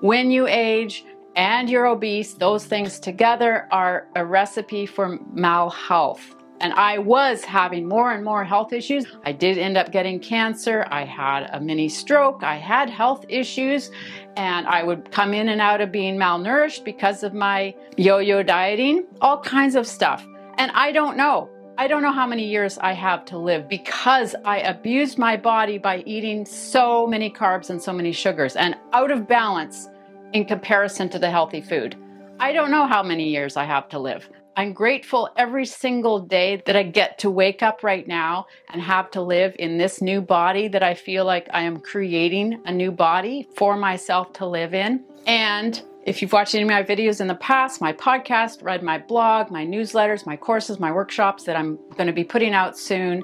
when 0.01 0.31
you 0.31 0.47
age 0.47 1.05
and 1.35 1.69
you're 1.69 1.87
obese. 1.87 2.33
Those 2.33 2.65
things 2.65 2.99
together 2.99 3.67
are 3.71 4.07
a 4.15 4.25
recipe 4.25 4.85
for 4.85 5.17
malhealth. 5.33 6.35
And 6.61 6.71
I 6.73 6.99
was 6.99 7.43
having 7.43 7.87
more 7.87 8.13
and 8.13 8.23
more 8.23 8.43
health 8.43 8.71
issues. 8.71 9.05
I 9.25 9.33
did 9.33 9.57
end 9.57 9.75
up 9.75 9.91
getting 9.91 10.19
cancer. 10.19 10.85
I 10.89 11.03
had 11.03 11.49
a 11.51 11.59
mini 11.59 11.89
stroke. 11.89 12.43
I 12.43 12.55
had 12.55 12.89
health 12.89 13.25
issues. 13.27 13.91
And 14.37 14.65
I 14.65 14.83
would 14.83 15.11
come 15.11 15.33
in 15.33 15.49
and 15.49 15.59
out 15.59 15.81
of 15.81 15.91
being 15.91 16.17
malnourished 16.17 16.85
because 16.85 17.23
of 17.23 17.33
my 17.33 17.75
yo 17.97 18.19
yo 18.19 18.41
dieting, 18.41 19.05
all 19.19 19.41
kinds 19.41 19.75
of 19.75 19.85
stuff. 19.85 20.25
And 20.57 20.71
I 20.71 20.93
don't 20.93 21.17
know. 21.17 21.49
I 21.77 21.89
don't 21.89 22.01
know 22.01 22.13
how 22.13 22.25
many 22.25 22.45
years 22.47 22.77
I 22.77 22.93
have 22.93 23.25
to 23.25 23.37
live 23.37 23.67
because 23.67 24.33
I 24.45 24.59
abused 24.59 25.17
my 25.17 25.35
body 25.35 25.77
by 25.77 26.03
eating 26.05 26.45
so 26.45 27.05
many 27.05 27.29
carbs 27.29 27.69
and 27.69 27.81
so 27.81 27.91
many 27.91 28.13
sugars 28.13 28.55
and 28.55 28.77
out 28.93 29.11
of 29.11 29.27
balance 29.27 29.89
in 30.33 30.45
comparison 30.45 31.09
to 31.09 31.19
the 31.19 31.29
healthy 31.29 31.61
food. 31.61 31.95
I 32.39 32.51
don't 32.51 32.71
know 32.71 32.85
how 32.85 33.01
many 33.01 33.29
years 33.29 33.55
I 33.57 33.63
have 33.63 33.89
to 33.89 33.99
live. 33.99 34.29
I'm 34.57 34.71
grateful 34.71 35.29
every 35.35 35.65
single 35.65 36.19
day 36.19 36.61
that 36.65 36.77
I 36.77 36.83
get 36.83 37.19
to 37.19 37.29
wake 37.29 37.61
up 37.61 37.83
right 37.83 38.07
now 38.07 38.47
and 38.71 38.81
have 38.81 39.11
to 39.11 39.21
live 39.21 39.53
in 39.59 39.77
this 39.77 40.01
new 40.01 40.21
body 40.21 40.69
that 40.69 40.81
I 40.81 40.93
feel 40.93 41.25
like 41.25 41.49
I 41.51 41.63
am 41.63 41.79
creating 41.79 42.61
a 42.65 42.71
new 42.71 42.91
body 42.91 43.49
for 43.57 43.75
myself 43.75 44.31
to 44.33 44.45
live 44.45 44.73
in. 44.73 45.03
And 45.27 45.81
if 46.05 46.21
you've 46.21 46.31
watched 46.31 46.55
any 46.55 46.63
of 46.63 46.69
my 46.69 46.83
videos 46.83 47.19
in 47.19 47.27
the 47.27 47.35
past, 47.35 47.81
my 47.81 47.91
podcast, 47.91 48.63
read 48.63 48.81
my 48.81 48.97
blog, 48.97 49.51
my 49.51 49.65
newsletters, 49.65 50.25
my 50.25 50.37
courses, 50.37 50.79
my 50.79 50.91
workshops 50.91 51.43
that 51.43 51.57
I'm 51.57 51.77
going 51.97 52.07
to 52.07 52.13
be 52.13 52.23
putting 52.23 52.53
out 52.53 52.77
soon, 52.77 53.23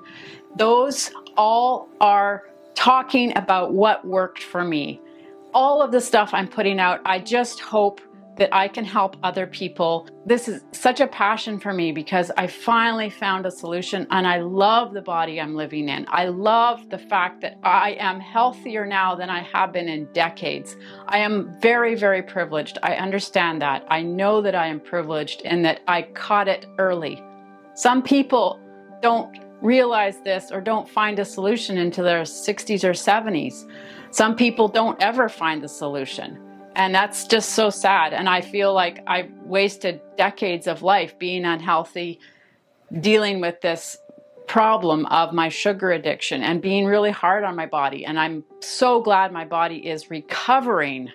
those 0.58 1.12
all 1.38 1.88
are 2.01 2.43
talking 2.74 3.38
about 3.38 3.74
what 3.74 4.05
worked 4.05 4.43
for 4.43 4.65
me. 4.65 5.00
All 5.53 5.81
of 5.81 5.91
the 5.91 6.00
stuff 6.00 6.34
I'm 6.34 6.48
putting 6.48 6.79
out, 6.79 7.01
I 7.03 7.20
just 7.20 7.60
hope 7.60 8.00
that 8.38 8.53
I 8.53 8.70
can 8.70 8.86
help 8.86 9.17
other 9.22 9.46
people. 9.46 10.08
This 10.25 10.48
is 10.48 10.63
such 10.72 11.01
a 11.01 11.08
passion 11.08 11.60
for 11.60 11.74
me 11.74 11.91
because 11.91 12.31
I 12.38 12.48
finally 12.48 13.10
found 13.10 13.46
a 13.46 13.51
solution 13.51 14.08
and 14.10 14.25
I 14.25 14.39
love 14.39 14.93
the 14.93 15.01
body 15.01 15.41
I'm 15.41 15.53
living 15.53 15.89
in. 15.89 16.05
I 16.08 16.27
love 16.27 16.89
the 16.89 16.98
fact 16.98 17.41
that 17.41 17.60
I 17.63 17.91
am 18.00 18.22
healthier 18.22 18.86
now 18.86 19.13
than 19.13 19.29
I 19.29 19.41
have 19.43 19.74
been 19.74 19.89
in 19.89 20.05
decades. 20.13 20.77
I 21.10 21.17
am 21.17 21.53
very, 21.60 21.96
very 21.96 22.24
privileged. 22.24 22.77
I 22.81 22.96
understand 22.96 23.62
that. 23.62 23.86
I 23.89 24.01
know 24.01 24.41
that 24.41 24.55
I 24.55 24.67
am 24.67 24.79
privileged 24.79 25.41
and 25.43 25.65
that 25.65 25.81
I 25.86 26.03
caught 26.03 26.48
it 26.48 26.65
early. 26.77 27.22
Some 27.74 28.01
people 28.01 28.58
don't 29.01 29.38
realize 29.62 30.17
this 30.24 30.50
or 30.51 30.62
don't 30.62 30.89
find 30.89 31.20
a 31.20 31.25
solution 31.25 31.77
until 31.77 32.05
their 32.05 32.24
60s 32.24 32.84
or 32.84 32.93
70s. 32.93 33.70
Some 34.12 34.36
people 34.36 34.68
don't 34.68 35.01
ever 35.01 35.30
find 35.30 35.63
the 35.63 35.70
solution. 35.70 36.38
And 36.75 36.94
that's 36.94 37.25
just 37.25 37.51
so 37.51 37.70
sad. 37.70 38.13
And 38.13 38.30
I 38.30 38.41
feel 38.41 38.74
like 38.74 39.03
I 39.08 39.30
wasted 39.44 40.01
decades 40.18 40.68
of 40.68 40.84
life 40.84 41.18
being 41.18 41.46
unhealthy, 41.46 42.20
dealing 43.00 43.41
with 43.41 43.62
this 43.62 43.98
problem 44.48 45.06
of 45.08 45.34
my 45.34 45.47
sugar 45.47 45.91
addiction 45.91 46.43
and 46.43 46.62
being 46.62 46.86
really 46.86 47.12
hard 47.12 47.43
on 47.45 47.56
my 47.56 47.65
body. 47.65 48.06
And 48.06 48.19
I'm 48.19 48.43
so 48.60 49.02
glad 49.02 49.32
my 49.32 49.45
body 49.45 49.88
is 49.88 50.10
recovering, 50.10 51.10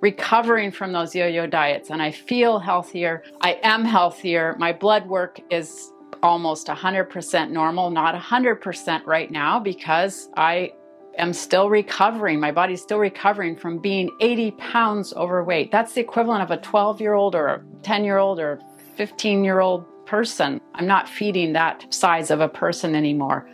recovering 0.00 0.72
from 0.72 0.92
those 0.92 1.14
yo 1.14 1.26
yo 1.26 1.46
diets. 1.46 1.90
And 1.90 2.02
I 2.02 2.10
feel 2.10 2.58
healthier. 2.58 3.22
I 3.40 3.60
am 3.62 3.84
healthier. 3.84 4.56
My 4.58 4.72
blood 4.72 5.06
work 5.06 5.40
is 5.50 5.92
almost 6.22 6.66
100% 6.66 7.50
normal, 7.50 7.90
not 7.90 8.14
100% 8.14 9.06
right 9.06 9.30
now 9.30 9.60
because 9.60 10.28
I 10.36 10.72
am 11.18 11.32
still 11.32 11.70
recovering. 11.70 12.40
My 12.40 12.52
body's 12.52 12.82
still 12.82 12.98
recovering 12.98 13.56
from 13.56 13.78
being 13.78 14.10
80 14.20 14.52
pounds 14.52 15.12
overweight. 15.14 15.70
That's 15.70 15.92
the 15.92 16.00
equivalent 16.00 16.42
of 16.42 16.50
a 16.50 16.58
12 16.58 17.00
year 17.00 17.14
old 17.14 17.34
or 17.34 17.46
a 17.46 17.62
10 17.82 18.04
year 18.04 18.18
old 18.18 18.40
or 18.40 18.60
15 18.96 19.44
year 19.44 19.60
old 19.60 19.84
person. 20.06 20.60
I'm 20.74 20.86
not 20.86 21.08
feeding 21.08 21.52
that 21.54 21.92
size 21.92 22.30
of 22.30 22.40
a 22.40 22.48
person 22.48 22.94
anymore. 22.94 23.48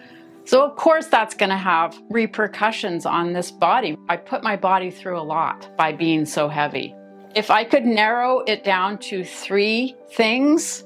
So, 0.44 0.64
of 0.64 0.76
course, 0.76 1.06
that's 1.06 1.34
going 1.34 1.50
to 1.50 1.56
have 1.56 1.96
repercussions 2.08 3.06
on 3.06 3.32
this 3.32 3.50
body. 3.50 3.96
I 4.08 4.16
put 4.16 4.42
my 4.42 4.56
body 4.56 4.90
through 4.90 5.18
a 5.18 5.22
lot 5.22 5.68
by 5.76 5.92
being 5.92 6.24
so 6.24 6.48
heavy. 6.48 6.94
If 7.36 7.50
I 7.50 7.62
could 7.62 7.84
narrow 7.84 8.40
it 8.40 8.64
down 8.64 8.98
to 8.98 9.24
three 9.24 9.94
things, 10.12 10.82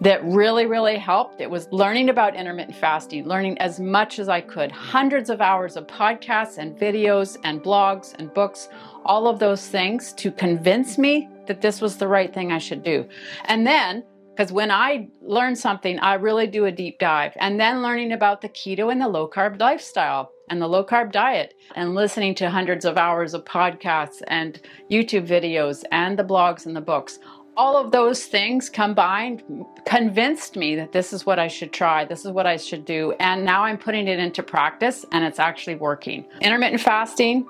that 0.00 0.24
really, 0.24 0.66
really 0.66 0.98
helped. 0.98 1.40
It 1.40 1.50
was 1.50 1.68
learning 1.72 2.10
about 2.10 2.36
intermittent 2.36 2.76
fasting, 2.76 3.26
learning 3.26 3.58
as 3.58 3.80
much 3.80 4.18
as 4.18 4.28
I 4.28 4.40
could, 4.40 4.70
hundreds 4.70 5.30
of 5.30 5.40
hours 5.40 5.76
of 5.76 5.86
podcasts 5.86 6.58
and 6.58 6.78
videos 6.78 7.38
and 7.44 7.62
blogs 7.62 8.14
and 8.18 8.32
books, 8.34 8.68
all 9.04 9.26
of 9.26 9.38
those 9.38 9.68
things 9.68 10.12
to 10.14 10.30
convince 10.30 10.98
me 10.98 11.28
that 11.46 11.62
this 11.62 11.80
was 11.80 11.96
the 11.96 12.08
right 12.08 12.32
thing 12.32 12.52
I 12.52 12.58
should 12.58 12.82
do. 12.82 13.08
And 13.44 13.66
then, 13.66 14.04
because 14.36 14.52
when 14.52 14.70
I 14.70 15.08
learn 15.22 15.56
something, 15.56 15.98
I 16.00 16.14
really 16.14 16.46
do 16.46 16.66
a 16.66 16.72
deep 16.72 16.98
dive. 16.98 17.32
And 17.36 17.58
then 17.58 17.82
learning 17.82 18.12
about 18.12 18.42
the 18.42 18.50
keto 18.50 18.92
and 18.92 19.00
the 19.00 19.08
low 19.08 19.30
carb 19.30 19.58
lifestyle 19.58 20.30
and 20.50 20.60
the 20.60 20.66
low 20.66 20.84
carb 20.84 21.10
diet 21.10 21.54
and 21.74 21.94
listening 21.94 22.34
to 22.36 22.50
hundreds 22.50 22.84
of 22.84 22.98
hours 22.98 23.32
of 23.32 23.44
podcasts 23.44 24.22
and 24.28 24.60
YouTube 24.90 25.26
videos 25.26 25.84
and 25.90 26.18
the 26.18 26.24
blogs 26.24 26.66
and 26.66 26.76
the 26.76 26.82
books 26.82 27.18
all 27.56 27.76
of 27.76 27.90
those 27.90 28.24
things 28.26 28.68
combined 28.68 29.42
convinced 29.86 30.56
me 30.56 30.76
that 30.76 30.92
this 30.92 31.12
is 31.12 31.24
what 31.24 31.38
I 31.38 31.48
should 31.48 31.72
try, 31.72 32.04
this 32.04 32.24
is 32.24 32.30
what 32.30 32.46
I 32.46 32.56
should 32.56 32.84
do. 32.84 33.12
And 33.18 33.44
now 33.44 33.64
I'm 33.64 33.78
putting 33.78 34.08
it 34.08 34.18
into 34.18 34.42
practice 34.42 35.04
and 35.12 35.24
it's 35.24 35.38
actually 35.38 35.76
working. 35.76 36.26
Intermittent 36.42 36.82
fasting, 36.82 37.46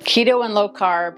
keto 0.00 0.44
and 0.44 0.54
low 0.54 0.68
carb, 0.68 1.16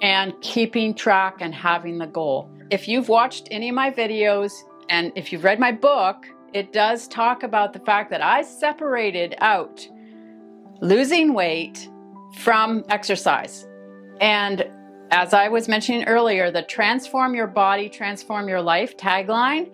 and 0.00 0.32
keeping 0.40 0.94
track 0.94 1.36
and 1.40 1.54
having 1.54 1.98
the 1.98 2.06
goal. 2.06 2.50
If 2.70 2.88
you've 2.88 3.08
watched 3.08 3.48
any 3.50 3.68
of 3.68 3.74
my 3.74 3.90
videos 3.90 4.52
and 4.88 5.12
if 5.14 5.32
you've 5.32 5.44
read 5.44 5.60
my 5.60 5.72
book, 5.72 6.26
it 6.52 6.72
does 6.72 7.08
talk 7.08 7.42
about 7.42 7.72
the 7.72 7.80
fact 7.80 8.10
that 8.10 8.22
I 8.22 8.42
separated 8.42 9.34
out 9.38 9.86
losing 10.80 11.34
weight 11.34 11.88
from 12.38 12.84
exercise. 12.88 13.66
And 14.20 14.66
as 15.14 15.32
I 15.32 15.46
was 15.46 15.68
mentioning 15.68 16.08
earlier, 16.08 16.50
the 16.50 16.62
transform 16.62 17.36
your 17.36 17.46
body, 17.46 17.88
transform 17.88 18.48
your 18.48 18.60
life 18.60 18.96
tagline 18.96 19.70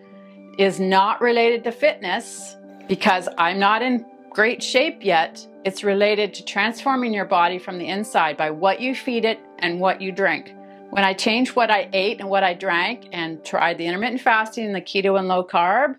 is 0.59 0.79
not 0.79 1.23
related 1.23 1.65
to 1.65 1.73
fitness 1.73 2.57
because 2.89 3.27
I'm 3.39 3.59
not 3.59 3.81
in 3.81 4.05
great 4.29 4.63
shape 4.63 4.99
yet. 5.01 5.47
It's 5.65 5.83
related 5.83 6.35
to 6.35 6.45
transforming 6.45 7.15
your 7.15 7.25
body 7.25 7.59
from 7.59 7.79
the 7.79 7.89
inside 7.89 8.37
by 8.37 8.51
what 8.51 8.83
you 8.83 8.95
feed 8.95 9.25
it 9.25 9.41
and 9.61 9.81
what 9.81 10.03
you 10.03 10.13
drink. 10.13 10.53
When 10.91 11.05
I 11.05 11.15
changed 11.15 11.57
what 11.57 11.71
I 11.71 11.89
ate 11.95 12.21
and 12.21 12.29
what 12.29 12.45
I 12.45 12.53
drank 12.53 13.09
and 13.13 13.43
tried 13.43 13.79
the 13.79 13.87
intermittent 13.87 14.21
fasting 14.21 14.67
and 14.67 14.75
the 14.75 14.83
keto 14.83 15.19
and 15.19 15.27
low 15.27 15.43
carb, 15.43 15.95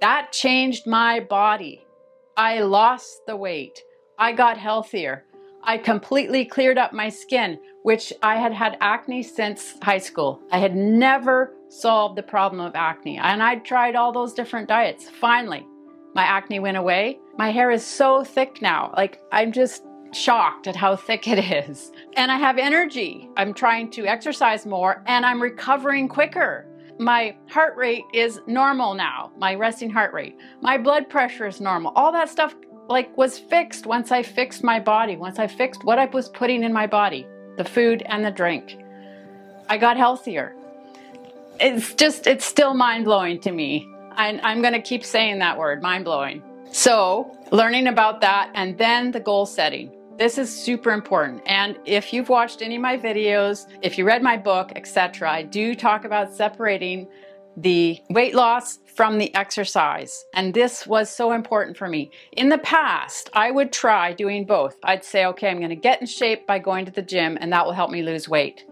that 0.00 0.32
changed 0.32 0.84
my 0.84 1.20
body. 1.20 1.86
I 2.36 2.62
lost 2.62 3.20
the 3.28 3.36
weight. 3.36 3.80
I 4.18 4.32
got 4.32 4.58
healthier. 4.58 5.24
I 5.62 5.78
completely 5.78 6.44
cleared 6.44 6.76
up 6.76 6.92
my 6.92 7.08
skin, 7.08 7.58
which 7.84 8.14
I 8.22 8.36
had 8.36 8.52
had 8.52 8.78
acne 8.80 9.22
since 9.22 9.74
high 9.82 9.98
school. 9.98 10.40
I 10.50 10.58
had 10.58 10.74
never 10.74 11.52
solved 11.68 12.16
the 12.16 12.22
problem 12.22 12.60
of 12.60 12.74
acne, 12.74 13.18
and 13.18 13.42
I'd 13.42 13.62
tried 13.62 13.94
all 13.94 14.10
those 14.10 14.32
different 14.32 14.68
diets. 14.68 15.10
Finally, 15.20 15.66
my 16.14 16.22
acne 16.22 16.60
went 16.60 16.78
away. 16.78 17.18
My 17.36 17.50
hair 17.50 17.70
is 17.70 17.84
so 17.84 18.24
thick 18.24 18.62
now. 18.62 18.94
Like, 18.96 19.20
I'm 19.32 19.52
just 19.52 19.82
shocked 20.12 20.66
at 20.66 20.76
how 20.76 20.96
thick 20.96 21.28
it 21.28 21.38
is. 21.38 21.92
And 22.16 22.32
I 22.32 22.38
have 22.38 22.56
energy. 22.56 23.28
I'm 23.36 23.52
trying 23.52 23.90
to 23.92 24.06
exercise 24.06 24.64
more 24.64 25.02
and 25.06 25.26
I'm 25.26 25.42
recovering 25.42 26.08
quicker. 26.08 26.66
My 26.98 27.36
heart 27.50 27.76
rate 27.76 28.04
is 28.14 28.40
normal 28.46 28.94
now, 28.94 29.32
my 29.36 29.56
resting 29.56 29.90
heart 29.90 30.14
rate. 30.14 30.36
My 30.62 30.78
blood 30.78 31.10
pressure 31.10 31.46
is 31.46 31.60
normal. 31.60 31.92
All 31.96 32.12
that 32.12 32.28
stuff 32.28 32.54
like 32.88 33.16
was 33.18 33.38
fixed 33.38 33.86
once 33.86 34.12
I 34.12 34.22
fixed 34.22 34.62
my 34.62 34.78
body, 34.78 35.16
once 35.16 35.38
I 35.38 35.48
fixed 35.48 35.82
what 35.84 35.98
I 35.98 36.04
was 36.06 36.28
putting 36.28 36.62
in 36.62 36.72
my 36.72 36.86
body, 36.86 37.26
the 37.56 37.64
food 37.64 38.02
and 38.06 38.24
the 38.24 38.30
drink. 38.30 38.78
I 39.68 39.78
got 39.78 39.96
healthier. 39.96 40.54
it's 41.60 41.94
just, 41.94 42.26
it's 42.26 42.44
still 42.44 42.74
mind 42.74 43.04
blowing 43.04 43.40
to 43.40 43.52
me. 43.52 43.88
I, 44.12 44.38
I'm 44.42 44.60
going 44.60 44.74
to 44.74 44.82
keep 44.82 45.04
saying 45.04 45.38
that 45.38 45.58
word, 45.58 45.82
mind 45.82 46.04
blowing. 46.04 46.42
So, 46.70 47.36
learning 47.52 47.86
about 47.86 48.20
that 48.22 48.50
and 48.54 48.76
then 48.78 49.12
the 49.12 49.20
goal 49.20 49.46
setting. 49.46 49.92
This 50.18 50.38
is 50.38 50.54
super 50.54 50.90
important. 50.92 51.42
And 51.46 51.76
if 51.84 52.12
you've 52.12 52.28
watched 52.28 52.62
any 52.62 52.76
of 52.76 52.82
my 52.82 52.96
videos, 52.96 53.66
if 53.82 53.98
you 53.98 54.04
read 54.04 54.22
my 54.22 54.36
book, 54.36 54.72
etc., 54.76 55.30
I 55.30 55.42
do 55.42 55.74
talk 55.74 56.04
about 56.04 56.32
separating 56.32 57.08
the 57.56 58.00
weight 58.10 58.34
loss 58.34 58.78
from 58.94 59.18
the 59.18 59.34
exercise. 59.34 60.24
And 60.34 60.54
this 60.54 60.86
was 60.86 61.10
so 61.10 61.32
important 61.32 61.76
for 61.76 61.88
me. 61.88 62.10
In 62.32 62.48
the 62.48 62.58
past, 62.58 63.30
I 63.32 63.50
would 63.50 63.72
try 63.72 64.12
doing 64.12 64.44
both. 64.44 64.76
I'd 64.82 65.04
say, 65.04 65.26
okay, 65.26 65.50
I'm 65.50 65.58
going 65.58 65.70
to 65.70 65.76
get 65.76 66.00
in 66.00 66.06
shape 66.06 66.46
by 66.46 66.58
going 66.58 66.84
to 66.86 66.92
the 66.92 67.02
gym, 67.02 67.36
and 67.40 67.52
that 67.52 67.66
will 67.66 67.72
help 67.72 67.90
me 67.90 68.02
lose 68.02 68.28
weight. 68.28 68.64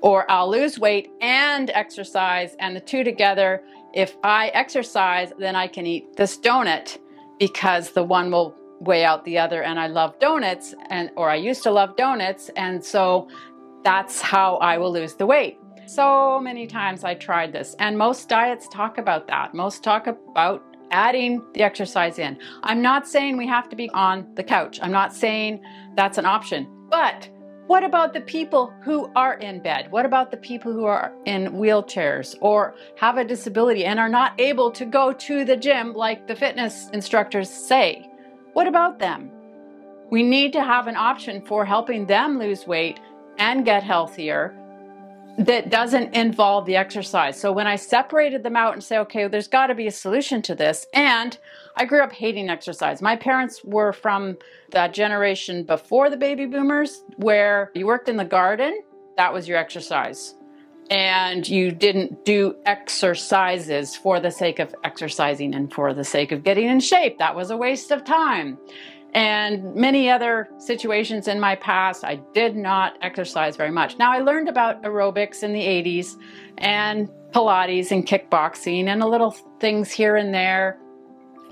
Or 0.00 0.30
I'll 0.30 0.50
lose 0.50 0.78
weight 0.78 1.10
and 1.20 1.70
exercise, 1.70 2.56
and 2.58 2.74
the 2.74 2.80
two 2.80 3.04
together. 3.04 3.62
If 3.92 4.16
I 4.24 4.48
exercise, 4.48 5.32
then 5.38 5.56
I 5.56 5.66
can 5.66 5.86
eat 5.86 6.16
this 6.16 6.38
donut 6.38 6.98
because 7.38 7.90
the 7.90 8.04
one 8.04 8.30
will 8.30 8.54
weigh 8.80 9.04
out 9.04 9.24
the 9.24 9.38
other 9.38 9.62
and 9.62 9.78
I 9.78 9.88
love 9.88 10.18
donuts 10.20 10.74
and 10.88 11.10
or 11.14 11.28
I 11.28 11.36
used 11.36 11.62
to 11.64 11.70
love 11.70 11.96
donuts 11.96 12.48
and 12.56 12.82
so 12.82 13.28
that's 13.84 14.22
how 14.22 14.56
I 14.56 14.78
will 14.78 14.92
lose 14.92 15.14
the 15.14 15.26
weight. 15.26 15.58
So 15.94 16.38
many 16.38 16.68
times 16.68 17.02
I 17.02 17.14
tried 17.16 17.52
this, 17.52 17.74
and 17.80 17.98
most 17.98 18.28
diets 18.28 18.68
talk 18.68 18.96
about 18.96 19.26
that. 19.26 19.54
Most 19.54 19.82
talk 19.82 20.06
about 20.06 20.62
adding 20.92 21.42
the 21.52 21.64
exercise 21.64 22.20
in. 22.20 22.38
I'm 22.62 22.80
not 22.80 23.08
saying 23.08 23.36
we 23.36 23.48
have 23.48 23.68
to 23.70 23.74
be 23.74 23.90
on 23.90 24.32
the 24.36 24.44
couch, 24.44 24.78
I'm 24.80 24.92
not 24.92 25.12
saying 25.12 25.60
that's 25.96 26.16
an 26.16 26.26
option. 26.26 26.68
But 26.90 27.28
what 27.66 27.82
about 27.82 28.12
the 28.12 28.20
people 28.20 28.72
who 28.84 29.10
are 29.16 29.34
in 29.34 29.64
bed? 29.64 29.90
What 29.90 30.06
about 30.06 30.30
the 30.30 30.36
people 30.36 30.72
who 30.72 30.84
are 30.84 31.12
in 31.24 31.54
wheelchairs 31.54 32.36
or 32.40 32.76
have 32.96 33.16
a 33.16 33.24
disability 33.24 33.84
and 33.84 33.98
are 33.98 34.08
not 34.08 34.40
able 34.40 34.70
to 34.70 34.84
go 34.84 35.12
to 35.12 35.44
the 35.44 35.56
gym 35.56 35.92
like 35.92 36.28
the 36.28 36.36
fitness 36.36 36.88
instructors 36.92 37.50
say? 37.50 38.08
What 38.52 38.68
about 38.68 39.00
them? 39.00 39.28
We 40.08 40.22
need 40.22 40.52
to 40.52 40.62
have 40.62 40.86
an 40.86 40.94
option 40.94 41.44
for 41.44 41.64
helping 41.64 42.06
them 42.06 42.38
lose 42.38 42.64
weight 42.64 43.00
and 43.38 43.64
get 43.64 43.82
healthier 43.82 44.54
that 45.40 45.70
doesn't 45.70 46.14
involve 46.14 46.66
the 46.66 46.76
exercise. 46.76 47.40
So 47.40 47.50
when 47.50 47.66
I 47.66 47.76
separated 47.76 48.42
them 48.42 48.56
out 48.56 48.74
and 48.74 48.84
say, 48.84 48.98
okay, 48.98 49.26
there's 49.26 49.48
got 49.48 49.68
to 49.68 49.74
be 49.74 49.86
a 49.86 49.90
solution 49.90 50.42
to 50.42 50.54
this. 50.54 50.86
And 50.92 51.36
I 51.76 51.86
grew 51.86 52.02
up 52.02 52.12
hating 52.12 52.50
exercise. 52.50 53.00
My 53.00 53.16
parents 53.16 53.64
were 53.64 53.94
from 53.94 54.36
that 54.72 54.92
generation 54.92 55.62
before 55.62 56.10
the 56.10 56.18
baby 56.18 56.44
boomers 56.44 57.02
where 57.16 57.70
you 57.74 57.86
worked 57.86 58.10
in 58.10 58.18
the 58.18 58.24
garden, 58.24 58.82
that 59.16 59.32
was 59.32 59.48
your 59.48 59.56
exercise. 59.56 60.34
And 60.90 61.48
you 61.48 61.70
didn't 61.70 62.26
do 62.26 62.56
exercises 62.66 63.96
for 63.96 64.20
the 64.20 64.30
sake 64.30 64.58
of 64.58 64.74
exercising 64.84 65.54
and 65.54 65.72
for 65.72 65.94
the 65.94 66.04
sake 66.04 66.32
of 66.32 66.42
getting 66.42 66.68
in 66.68 66.80
shape. 66.80 67.18
That 67.18 67.34
was 67.34 67.50
a 67.50 67.56
waste 67.56 67.92
of 67.92 68.04
time 68.04 68.58
and 69.12 69.74
many 69.74 70.08
other 70.08 70.48
situations 70.58 71.26
in 71.26 71.40
my 71.40 71.56
past, 71.56 72.04
I 72.04 72.16
did 72.32 72.56
not 72.56 72.94
exercise 73.02 73.56
very 73.56 73.70
much. 73.70 73.98
Now, 73.98 74.12
I 74.12 74.18
learned 74.18 74.48
about 74.48 74.82
aerobics 74.82 75.42
in 75.42 75.52
the 75.52 75.60
80s 75.60 76.16
and 76.58 77.08
Pilates 77.32 77.90
and 77.90 78.06
kickboxing 78.06 78.86
and 78.86 79.02
a 79.02 79.06
little 79.06 79.32
things 79.58 79.90
here 79.90 80.16
and 80.16 80.32
there, 80.32 80.78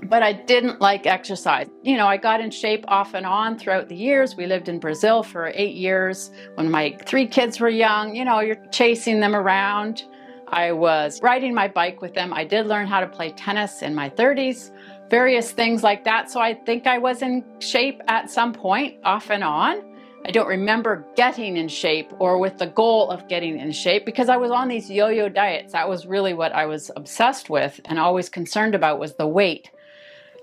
but 0.03 0.23
I 0.23 0.31
didn't 0.31 0.79
like 0.79 1.05
exercise. 1.05 1.67
You 1.83 1.97
know, 1.97 2.07
I 2.07 2.15
got 2.17 2.39
in 2.39 2.51
shape 2.51 2.85
off 2.87 3.13
and 3.13 3.25
on 3.25 3.57
throughout 3.59 3.89
the 3.89 3.95
years. 3.95 4.35
We 4.35 4.45
lived 4.45 4.69
in 4.69 4.79
Brazil 4.79 5.23
for 5.23 5.51
eight 5.53 5.75
years 5.75 6.31
when 6.55 6.71
my 6.71 6.97
three 7.05 7.27
kids 7.27 7.59
were 7.59 7.69
young. 7.69 8.15
You 8.15 8.23
know, 8.23 8.39
you're 8.39 8.63
chasing 8.71 9.19
them 9.19 9.35
around. 9.35 10.03
I 10.47 10.71
was 10.71 11.21
riding 11.21 11.53
my 11.53 11.67
bike 11.67 12.01
with 12.01 12.13
them. 12.13 12.33
I 12.33 12.43
did 12.43 12.67
learn 12.67 12.87
how 12.87 13.01
to 13.01 13.07
play 13.07 13.31
tennis 13.31 13.81
in 13.81 13.93
my 13.93 14.09
30s 14.09 14.71
various 15.09 15.51
things 15.51 15.83
like 15.83 16.03
that. 16.05 16.29
So 16.29 16.39
I 16.39 16.53
think 16.53 16.87
I 16.87 16.97
was 16.97 17.21
in 17.21 17.43
shape 17.59 18.01
at 18.07 18.29
some 18.29 18.53
point, 18.53 18.97
off 19.03 19.29
and 19.29 19.43
on. 19.43 19.83
I 20.25 20.31
don't 20.31 20.47
remember 20.47 21.05
getting 21.15 21.55
in 21.57 21.67
shape 21.69 22.11
or 22.19 22.39
with 22.39 22.57
the 22.57 22.67
goal 22.67 23.09
of 23.09 23.27
getting 23.27 23.57
in 23.57 23.71
shape 23.71 24.05
because 24.05 24.27
I 24.29 24.37
was 24.37 24.51
on 24.51 24.67
these 24.67 24.89
yo 24.89 25.07
yo 25.07 25.29
diets. 25.29 25.73
That 25.73 25.87
was 25.87 26.05
really 26.05 26.33
what 26.33 26.51
I 26.51 26.65
was 26.65 26.91
obsessed 26.95 27.49
with 27.49 27.79
and 27.85 27.97
always 27.97 28.29
concerned 28.29 28.75
about 28.75 28.99
was 28.99 29.15
the 29.15 29.27
weight. 29.27 29.71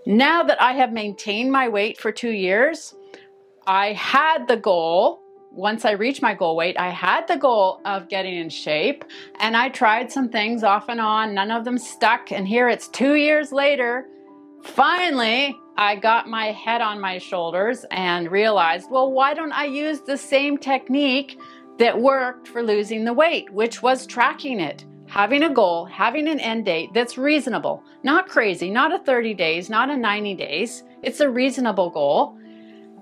Now 0.07 0.43
that 0.45 0.61
I 0.63 0.73
have 0.73 0.93
maintained 0.93 1.53
my 1.53 1.69
weight 1.69 1.99
for 1.99 2.11
two 2.11 2.31
years, 2.31 2.95
I 3.67 3.93
had 3.93 4.49
the 4.49 4.57
goal. 4.57 5.21
Once 5.53 5.85
I 5.85 5.93
reached 5.93 6.23
my 6.23 6.35
goal 6.35 6.57
weight, 6.57 6.79
I 6.79 6.91
had 6.91 7.29
the 7.29 7.37
goal 7.37 7.81
of 7.85 8.09
getting 8.09 8.37
in 8.37 8.49
shape 8.49 9.05
and 9.41 9.57
I 9.57 9.69
tried 9.69 10.11
some 10.11 10.31
things 10.31 10.65
off 10.65 10.89
and 10.89 11.01
on. 11.01 11.35
None 11.35 11.51
of 11.51 11.65
them 11.65 11.79
stuck. 11.79 12.33
And 12.33 12.49
here 12.49 12.69
it's 12.69 12.89
two 12.89 13.15
years 13.15 13.53
later 13.53 14.07
Finally, 14.67 15.59
I 15.77 15.95
got 15.95 16.29
my 16.29 16.47
head 16.47 16.81
on 16.81 17.01
my 17.01 17.19
shoulders 17.19 17.85
and 17.91 18.31
realized, 18.31 18.91
well, 18.91 19.13
why 19.13 19.33
don't 19.33 19.53
I 19.53 19.65
use 19.67 20.01
the 20.01 20.19
same 20.19 20.59
technique 20.59 21.39
that 21.79 21.99
worked 21.99 22.49
for 22.49 22.63
losing 22.63 23.05
the 23.05 23.13
weight, 23.13 23.49
which 23.51 23.81
was 23.81 24.07
tracking 24.07 24.61
it? 24.61 24.85
Having 25.07 25.45
a 25.45 25.55
goal, 25.55 25.85
having 25.85 26.27
an 26.29 26.41
end 26.41 26.65
date 26.65 26.91
that's 26.93 27.17
reasonable, 27.17 27.83
not 28.03 28.29
crazy, 28.29 28.69
not 28.69 28.93
a 28.93 28.99
30 28.99 29.35
days, 29.35 29.71
not 29.71 29.89
a 29.89 29.97
90 29.97 30.35
days. 30.35 30.83
It's 31.03 31.21
a 31.21 31.31
reasonable 31.31 31.91
goal 31.91 32.37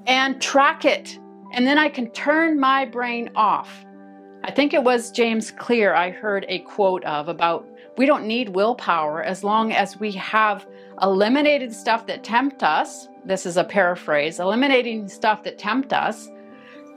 and 0.07 0.41
track 0.43 0.85
it. 0.85 1.19
And 1.53 1.67
then 1.67 1.79
I 1.79 1.89
can 1.89 2.11
turn 2.11 2.61
my 2.61 2.85
brain 2.85 3.31
off. 3.35 3.85
I 4.45 4.51
think 4.51 4.75
it 4.75 4.85
was 4.85 5.11
James 5.11 5.51
Clear 5.51 5.95
I 5.95 6.11
heard 6.11 6.45
a 6.49 6.59
quote 6.61 7.05
of 7.05 7.29
about 7.29 7.67
we 7.97 8.07
don't 8.07 8.27
need 8.27 8.51
willpower 8.51 9.23
as 9.23 9.43
long 9.43 9.73
as 9.73 9.99
we 9.99 10.13
have 10.13 10.67
eliminated 11.03 11.73
stuff 11.73 12.07
that 12.07 12.25
tempt 12.25 12.63
us. 12.63 13.09
This 13.25 13.47
is 13.47 13.57
a 13.57 13.65
paraphrase 13.65 14.39
eliminating 14.39 15.09
stuff 15.09 15.43
that 15.45 15.59
tempt 15.59 15.93
us. 15.93 16.29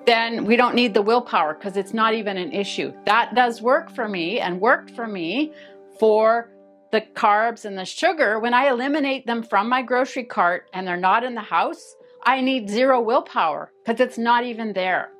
Then 0.05 0.45
we 0.45 0.55
don't 0.55 0.75
need 0.75 0.93
the 0.93 1.01
willpower 1.01 1.53
because 1.53 1.75
it's 1.75 1.93
not 1.93 2.13
even 2.13 2.37
an 2.37 2.53
issue. 2.53 2.93
That 3.05 3.35
does 3.35 3.61
work 3.61 3.91
for 3.91 4.07
me 4.07 4.39
and 4.39 4.61
worked 4.61 4.91
for 4.91 5.07
me 5.07 5.53
for 5.99 6.49
the 6.91 7.01
carbs 7.01 7.65
and 7.65 7.77
the 7.77 7.85
sugar. 7.85 8.39
When 8.39 8.53
I 8.53 8.69
eliminate 8.69 9.25
them 9.25 9.43
from 9.43 9.67
my 9.67 9.81
grocery 9.81 10.23
cart 10.23 10.69
and 10.73 10.87
they're 10.87 10.95
not 10.95 11.23
in 11.23 11.35
the 11.35 11.41
house, 11.41 11.95
I 12.23 12.41
need 12.41 12.69
zero 12.69 13.01
willpower 13.01 13.71
because 13.85 13.99
it's 13.99 14.17
not 14.17 14.45
even 14.45 14.73
there. 14.73 15.11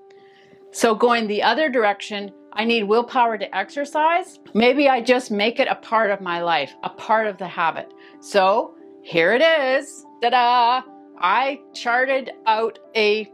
So, 0.71 0.95
going 0.95 1.27
the 1.27 1.43
other 1.43 1.69
direction, 1.69 2.31
I 2.53 2.65
need 2.65 2.83
willpower 2.83 3.37
to 3.37 3.55
exercise. 3.55 4.39
Maybe 4.53 4.89
I 4.89 5.01
just 5.01 5.31
make 5.31 5.59
it 5.59 5.67
a 5.67 5.75
part 5.75 6.11
of 6.11 6.21
my 6.21 6.41
life, 6.41 6.73
a 6.83 6.89
part 6.89 7.27
of 7.27 7.37
the 7.37 7.47
habit. 7.47 7.93
So 8.29 8.75
here 9.03 9.31
it 9.33 9.41
is. 9.41 10.05
Ta 10.21 10.29
da! 10.31 10.81
I 11.17 11.61
charted 11.73 12.31
out 12.45 12.77
a 12.93 13.31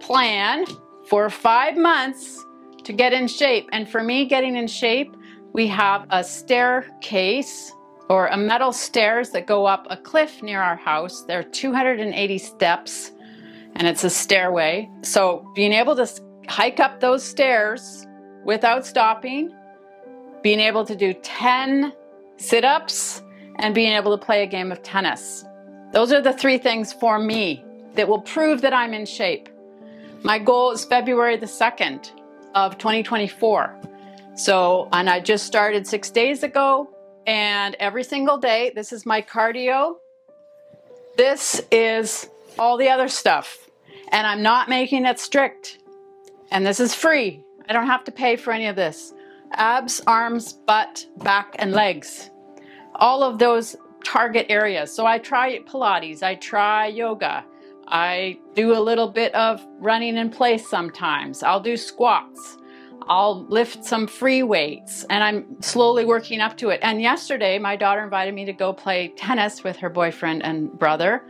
plan 0.00 0.66
for 1.08 1.30
five 1.30 1.78
months 1.78 2.44
to 2.82 2.92
get 2.92 3.14
in 3.14 3.26
shape. 3.26 3.70
And 3.72 3.88
for 3.88 4.02
me, 4.02 4.26
getting 4.26 4.54
in 4.54 4.66
shape, 4.66 5.16
we 5.54 5.66
have 5.68 6.06
a 6.10 6.22
staircase 6.22 7.72
or 8.10 8.26
a 8.26 8.36
metal 8.36 8.74
stairs 8.74 9.30
that 9.30 9.46
go 9.46 9.64
up 9.64 9.86
a 9.88 9.96
cliff 9.96 10.42
near 10.42 10.60
our 10.60 10.76
house. 10.76 11.22
There 11.22 11.38
are 11.38 11.42
280 11.42 12.36
steps 12.36 13.12
and 13.76 13.88
it's 13.88 14.04
a 14.04 14.10
stairway. 14.10 14.90
So 15.00 15.50
being 15.54 15.72
able 15.72 15.96
to 15.96 16.06
hike 16.48 16.80
up 16.80 17.00
those 17.00 17.24
stairs 17.24 18.06
without 18.44 18.84
stopping, 18.84 19.56
being 20.42 20.60
able 20.60 20.84
to 20.84 20.94
do 20.94 21.14
10 21.14 21.94
sit 22.36 22.62
ups, 22.66 23.22
and 23.56 23.74
being 23.74 23.92
able 23.92 24.16
to 24.16 24.24
play 24.24 24.42
a 24.42 24.46
game 24.46 24.72
of 24.72 24.82
tennis. 24.82 25.44
Those 25.92 26.12
are 26.12 26.20
the 26.20 26.32
three 26.32 26.58
things 26.58 26.92
for 26.92 27.18
me 27.18 27.64
that 27.94 28.08
will 28.08 28.20
prove 28.20 28.60
that 28.62 28.72
I'm 28.72 28.92
in 28.92 29.06
shape. 29.06 29.48
My 30.22 30.38
goal 30.38 30.72
is 30.72 30.84
February 30.84 31.36
the 31.36 31.46
2nd 31.46 32.10
of 32.54 32.78
2024. 32.78 33.76
So, 34.36 34.88
and 34.92 35.08
I 35.08 35.20
just 35.20 35.46
started 35.46 35.86
six 35.86 36.10
days 36.10 36.42
ago, 36.42 36.88
and 37.26 37.76
every 37.78 38.04
single 38.04 38.38
day, 38.38 38.72
this 38.74 38.92
is 38.92 39.06
my 39.06 39.22
cardio. 39.22 39.96
This 41.16 41.62
is 41.70 42.28
all 42.58 42.76
the 42.76 42.88
other 42.88 43.08
stuff. 43.08 43.58
And 44.08 44.26
I'm 44.26 44.42
not 44.42 44.68
making 44.68 45.06
it 45.06 45.18
strict. 45.18 45.78
And 46.50 46.66
this 46.66 46.80
is 46.80 46.94
free. 46.94 47.42
I 47.68 47.72
don't 47.72 47.86
have 47.86 48.04
to 48.04 48.12
pay 48.12 48.36
for 48.36 48.52
any 48.52 48.66
of 48.66 48.76
this. 48.76 49.12
Abs, 49.52 50.00
arms, 50.06 50.52
butt, 50.52 51.06
back, 51.18 51.54
and 51.58 51.72
legs. 51.72 52.30
All 52.96 53.22
of 53.22 53.38
those 53.38 53.76
target 54.04 54.46
areas. 54.48 54.92
So 54.92 55.06
I 55.06 55.18
try 55.18 55.58
Pilates, 55.60 56.22
I 56.22 56.34
try 56.36 56.86
yoga, 56.86 57.44
I 57.88 58.38
do 58.54 58.76
a 58.76 58.80
little 58.80 59.08
bit 59.08 59.34
of 59.34 59.64
running 59.78 60.16
in 60.16 60.30
place 60.30 60.68
sometimes. 60.68 61.42
I'll 61.42 61.60
do 61.60 61.76
squats. 61.76 62.58
I'll 63.06 63.44
lift 63.46 63.84
some 63.84 64.06
free 64.06 64.42
weights 64.42 65.04
and 65.10 65.22
I'm 65.22 65.60
slowly 65.60 66.06
working 66.06 66.40
up 66.40 66.56
to 66.58 66.70
it. 66.70 66.80
And 66.82 67.02
yesterday, 67.02 67.58
my 67.58 67.76
daughter 67.76 68.02
invited 68.02 68.34
me 68.34 68.46
to 68.46 68.52
go 68.52 68.72
play 68.72 69.08
tennis 69.16 69.62
with 69.62 69.76
her 69.76 69.90
boyfriend 69.90 70.42
and 70.42 70.72
brother. 70.78 71.22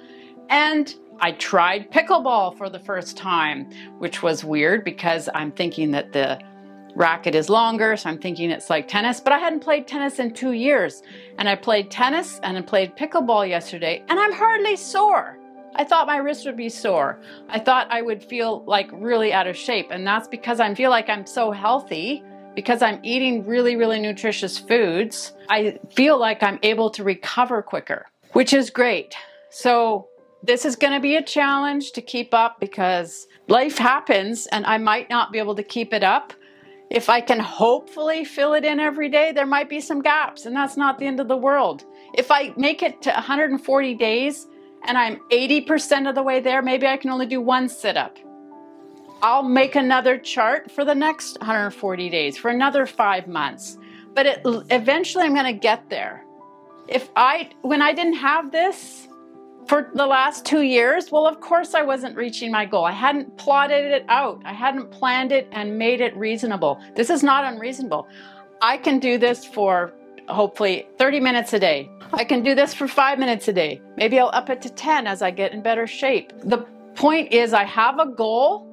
And 0.48 0.94
I 1.20 1.32
tried 1.32 1.90
pickleball 1.90 2.56
for 2.56 2.68
the 2.68 2.78
first 2.78 3.16
time, 3.16 3.70
which 3.98 4.22
was 4.22 4.44
weird 4.44 4.84
because 4.84 5.28
I'm 5.34 5.50
thinking 5.50 5.90
that 5.92 6.12
the 6.12 6.40
racket 6.94 7.34
is 7.34 7.48
longer, 7.48 7.96
so 7.96 8.08
I'm 8.08 8.18
thinking 8.18 8.50
it's 8.50 8.70
like 8.70 8.88
tennis, 8.88 9.20
but 9.20 9.32
I 9.32 9.38
hadn't 9.38 9.60
played 9.60 9.86
tennis 9.86 10.18
in 10.18 10.32
two 10.32 10.52
years. 10.52 11.02
And 11.38 11.48
I 11.48 11.56
played 11.56 11.90
tennis 11.90 12.40
and 12.42 12.56
I 12.56 12.62
played 12.62 12.96
pickleball 12.96 13.48
yesterday, 13.48 14.02
and 14.08 14.18
I'm 14.18 14.32
hardly 14.32 14.76
sore. 14.76 15.38
I 15.76 15.84
thought 15.84 16.06
my 16.06 16.18
wrist 16.18 16.46
would 16.46 16.56
be 16.56 16.68
sore. 16.68 17.18
I 17.48 17.58
thought 17.58 17.88
I 17.90 18.00
would 18.00 18.22
feel 18.22 18.64
like 18.64 18.88
really 18.92 19.32
out 19.32 19.46
of 19.46 19.56
shape, 19.56 19.88
and 19.90 20.06
that's 20.06 20.28
because 20.28 20.60
I 20.60 20.72
feel 20.74 20.90
like 20.90 21.08
I'm 21.08 21.26
so 21.26 21.50
healthy 21.50 22.22
because 22.54 22.82
I'm 22.82 23.00
eating 23.02 23.44
really, 23.44 23.74
really 23.74 24.00
nutritious 24.00 24.58
foods. 24.58 25.32
I 25.48 25.78
feel 25.90 26.18
like 26.18 26.42
I'm 26.42 26.60
able 26.62 26.90
to 26.90 27.02
recover 27.02 27.62
quicker, 27.62 28.06
which 28.32 28.52
is 28.52 28.70
great. 28.70 29.16
So, 29.50 30.08
this 30.42 30.66
is 30.66 30.76
going 30.76 30.92
to 30.92 31.00
be 31.00 31.16
a 31.16 31.22
challenge 31.22 31.92
to 31.92 32.02
keep 32.02 32.34
up 32.34 32.60
because 32.60 33.26
life 33.48 33.78
happens 33.78 34.46
and 34.48 34.66
I 34.66 34.76
might 34.76 35.08
not 35.08 35.32
be 35.32 35.38
able 35.38 35.54
to 35.54 35.62
keep 35.62 35.94
it 35.94 36.04
up. 36.04 36.34
If 36.90 37.08
I 37.08 37.20
can 37.20 37.40
hopefully 37.40 38.24
fill 38.24 38.54
it 38.54 38.64
in 38.64 38.78
every 38.78 39.08
day, 39.08 39.32
there 39.32 39.46
might 39.46 39.68
be 39.68 39.80
some 39.80 40.02
gaps, 40.02 40.46
and 40.46 40.54
that's 40.54 40.76
not 40.76 40.98
the 40.98 41.06
end 41.06 41.18
of 41.18 41.28
the 41.28 41.36
world. 41.36 41.84
If 42.14 42.30
I 42.30 42.52
make 42.56 42.82
it 42.82 43.02
to 43.02 43.10
140 43.10 43.94
days 43.94 44.46
and 44.86 44.98
I'm 44.98 45.18
80% 45.30 46.08
of 46.08 46.14
the 46.14 46.22
way 46.22 46.40
there, 46.40 46.62
maybe 46.62 46.86
I 46.86 46.96
can 46.96 47.10
only 47.10 47.26
do 47.26 47.40
one 47.40 47.68
sit 47.68 47.96
up. 47.96 48.18
I'll 49.22 49.42
make 49.42 49.74
another 49.74 50.18
chart 50.18 50.70
for 50.70 50.84
the 50.84 50.94
next 50.94 51.38
140 51.38 52.10
days, 52.10 52.36
for 52.36 52.50
another 52.50 52.84
five 52.84 53.26
months. 53.26 53.78
But 54.12 54.26
it, 54.26 54.40
eventually 54.44 55.24
I'm 55.24 55.32
going 55.32 55.46
to 55.46 55.58
get 55.58 55.88
there. 55.88 56.24
If 56.88 57.08
I, 57.16 57.48
when 57.62 57.80
I 57.80 57.94
didn't 57.94 58.16
have 58.16 58.52
this, 58.52 59.08
for 59.66 59.90
the 59.94 60.06
last 60.06 60.44
two 60.44 60.62
years, 60.62 61.10
well, 61.10 61.26
of 61.26 61.40
course, 61.40 61.74
I 61.74 61.82
wasn't 61.82 62.16
reaching 62.16 62.50
my 62.50 62.66
goal. 62.66 62.84
I 62.84 62.92
hadn't 62.92 63.36
plotted 63.38 63.84
it 63.84 64.04
out, 64.08 64.40
I 64.44 64.52
hadn't 64.52 64.90
planned 64.90 65.32
it 65.32 65.48
and 65.52 65.78
made 65.78 66.00
it 66.00 66.16
reasonable. 66.16 66.80
This 66.94 67.10
is 67.10 67.22
not 67.22 67.44
unreasonable. 67.44 68.06
I 68.60 68.76
can 68.76 68.98
do 68.98 69.18
this 69.18 69.44
for 69.44 69.92
hopefully 70.28 70.86
30 70.98 71.20
minutes 71.20 71.52
a 71.52 71.58
day. 71.58 71.90
I 72.12 72.24
can 72.24 72.42
do 72.42 72.54
this 72.54 72.74
for 72.74 72.88
five 72.88 73.18
minutes 73.18 73.48
a 73.48 73.52
day. 73.52 73.80
Maybe 73.96 74.18
I'll 74.18 74.30
up 74.32 74.50
it 74.50 74.62
to 74.62 74.70
10 74.70 75.06
as 75.06 75.22
I 75.22 75.30
get 75.30 75.52
in 75.52 75.62
better 75.62 75.86
shape. 75.86 76.32
The 76.44 76.58
point 76.94 77.32
is, 77.32 77.52
I 77.52 77.64
have 77.64 77.98
a 77.98 78.06
goal 78.06 78.66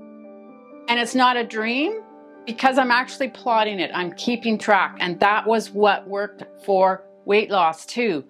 and 0.87 0.99
it's 0.99 1.15
not 1.15 1.37
a 1.37 1.43
dream 1.43 2.01
because 2.45 2.77
I'm 2.77 2.91
actually 2.91 3.29
plotting 3.29 3.79
it. 3.79 3.91
I'm 3.93 4.13
keeping 4.13 4.57
track. 4.57 4.97
And 4.99 5.19
that 5.19 5.47
was 5.47 5.71
what 5.71 6.07
worked 6.07 6.43
for 6.63 7.03
weight 7.25 7.49
loss 7.49 7.85
too 7.85 8.23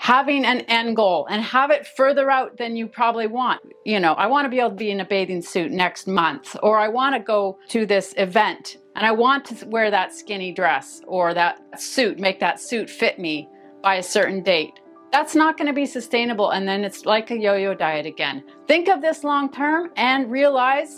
having 0.00 0.46
an 0.46 0.60
end 0.60 0.96
goal 0.96 1.26
and 1.28 1.42
have 1.42 1.70
it 1.70 1.86
further 1.86 2.30
out 2.30 2.56
than 2.56 2.74
you 2.74 2.86
probably 2.86 3.26
want. 3.26 3.60
You 3.84 4.00
know, 4.00 4.14
I 4.14 4.28
want 4.28 4.46
to 4.46 4.48
be 4.48 4.58
able 4.58 4.70
to 4.70 4.76
be 4.76 4.90
in 4.90 5.00
a 5.00 5.04
bathing 5.04 5.42
suit 5.42 5.70
next 5.70 6.06
month, 6.06 6.56
or 6.62 6.78
I 6.78 6.88
want 6.88 7.14
to 7.14 7.20
go 7.20 7.58
to 7.68 7.84
this 7.84 8.14
event 8.16 8.78
and 8.96 9.04
I 9.04 9.12
want 9.12 9.44
to 9.46 9.66
wear 9.66 9.90
that 9.90 10.14
skinny 10.14 10.52
dress 10.52 11.02
or 11.06 11.34
that 11.34 11.60
suit, 11.78 12.18
make 12.18 12.40
that 12.40 12.58
suit 12.58 12.88
fit 12.88 13.18
me 13.18 13.46
by 13.82 13.96
a 13.96 14.02
certain 14.02 14.42
date. 14.42 14.80
That's 15.12 15.34
not 15.34 15.58
going 15.58 15.66
to 15.66 15.74
be 15.74 15.84
sustainable, 15.84 16.50
and 16.50 16.66
then 16.66 16.82
it's 16.82 17.04
like 17.04 17.30
a 17.30 17.36
yo 17.36 17.54
yo 17.56 17.74
diet 17.74 18.06
again. 18.06 18.42
Think 18.66 18.88
of 18.88 19.02
this 19.02 19.22
long 19.22 19.52
term 19.52 19.90
and 19.96 20.30
realize 20.30 20.96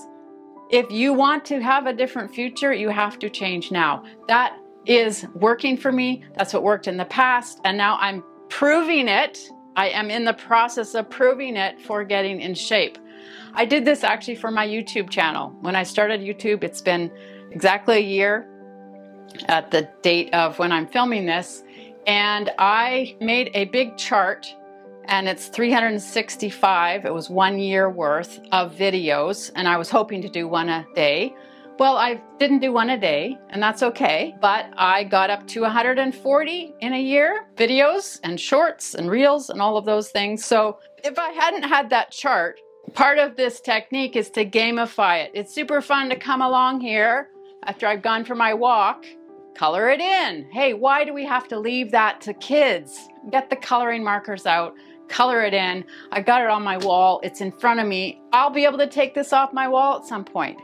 if 0.71 0.89
you 0.93 1.13
want 1.13 1.45
to 1.47 1.61
have 1.61 1.87
a 1.87 1.93
different 1.93 2.33
future, 2.33 2.73
you 2.73 2.89
have 2.89 3.19
to 3.19 3.29
change 3.29 3.73
now. 3.73 4.05
That 4.29 4.57
is 4.87 5.27
working 5.35 5.77
for 5.77 5.91
me. 5.91 6.25
That's 6.37 6.55
what 6.55 6.63
worked 6.63 6.87
in 6.87 6.97
the 6.97 7.05
past. 7.05 7.61
And 7.65 7.77
now 7.77 7.97
I'm 8.01 8.23
proving 8.53 9.09
it. 9.09 9.51
I 9.77 9.89
am 9.89 10.11
in 10.11 10.25
the 10.25 10.35
process 10.35 10.95
of 10.95 11.09
proving 11.09 11.57
it 11.57 11.81
for 11.81 12.05
getting 12.05 12.39
in 12.43 12.55
shape. 12.55 12.99
I 13.55 13.65
did 13.65 13.87
this 13.87 14.05
actually 14.05 14.35
for 14.35 14.51
my 14.51 14.67
YouTube 14.67 15.09
channel. 15.09 15.57
When 15.63 15.75
I 15.75 15.85
started 15.85 16.21
YouTube, 16.21 16.63
it's 16.63 16.83
been 16.83 17.11
exactly 17.51 17.97
a 17.97 18.01
year 18.01 18.47
at 19.47 19.71
the 19.71 19.89
date 20.03 20.35
of 20.35 20.59
when 20.59 20.71
I'm 20.71 20.87
filming 20.87 21.25
this. 21.25 21.65
And 22.07 22.51
I 22.59 23.17
made 23.21 23.51
a 23.55 23.65
big 23.67 23.97
chart, 23.97 24.55
and 25.07 25.29
it's 25.29 25.49
365. 25.49 27.07
It 27.07 27.15
was 27.15 27.31
one 27.31 27.59
year 27.59 27.89
worth 27.89 28.39
of 28.53 28.75
videos, 28.75 29.51
and 29.57 29.67
I 29.67 29.79
was 29.79 29.89
hoping 29.89 30.21
to 30.23 30.29
do 30.29 30.47
one 30.47 30.69
a 30.69 30.87
day. 30.95 31.35
Well, 31.79 31.97
I 31.97 32.21
didn't 32.39 32.61
do 32.61 32.73
one 32.73 32.91
a 32.91 32.99
day, 32.99 33.39
and 33.49 33.63
that's 33.63 33.83
okay, 33.83 34.37
but 34.41 34.67
I 34.77 35.05
got 35.05 35.31
up 35.31 35.47
to 35.49 35.63
140 35.63 36.75
in 36.81 36.93
a 36.93 37.01
year 37.01 37.47
videos 37.57 38.21
and 38.23 38.39
shorts 38.39 38.95
and 38.95 39.11
reels 39.11 39.49
and 39.49 39.61
all 39.61 39.77
of 39.77 39.87
those 39.87 40.11
things. 40.11 40.45
So 40.45 40.79
if 41.03 41.19
I 41.19 41.31
hadn't 41.31 41.65
had 41.65 41.91
that 41.91 42.11
chart, 42.11 42.61
part 42.93 43.19
of 43.19 43.37
this 43.37 43.61
technique 43.61 44.17
is 44.17 44.29
to 44.31 44.45
gamify 44.45 45.25
it. 45.25 45.33
It's 45.35 45.55
super 45.55 45.81
fun 45.81 46.11
to 46.11 46.17
come 46.17 46.43
along 46.43 46.83
here 46.83 47.29
after 47.65 47.87
I've 47.87 48.03
gone 48.03 48.25
for 48.25 48.35
my 48.35 48.53
walk, 48.53 49.07
color 49.55 49.89
it 49.89 50.01
in. 50.01 50.49
Hey, 50.53 50.75
why 50.75 51.05
do 51.05 51.15
we 51.15 51.25
have 51.25 51.49
to 51.49 51.59
leave 51.59 51.91
that 51.93 52.21
to 52.23 52.35
kids? 52.35 53.09
Get 53.31 53.49
the 53.49 53.57
coloring 53.57 54.05
markers 54.05 54.47
out 54.47 54.75
color 55.09 55.43
it 55.43 55.53
in. 55.53 55.85
I 56.11 56.23
got 56.23 56.41
it 56.41 56.49
on 56.49 56.63
my 56.63 56.79
wall. 56.79 57.21
It's 57.23 57.43
in 57.43 57.53
front 57.53 57.81
of 57.81 57.87
me. 57.87 58.23
I'll 58.33 58.51
be 58.51 58.65
able 58.65 58.79
to 58.79 58.87
take 58.87 59.15
this 59.15 59.33
off 59.33 59.53
my 59.53 59.69
wall 59.69 59.99
at 59.99 60.07
some 60.07 60.25
point. 60.25 60.59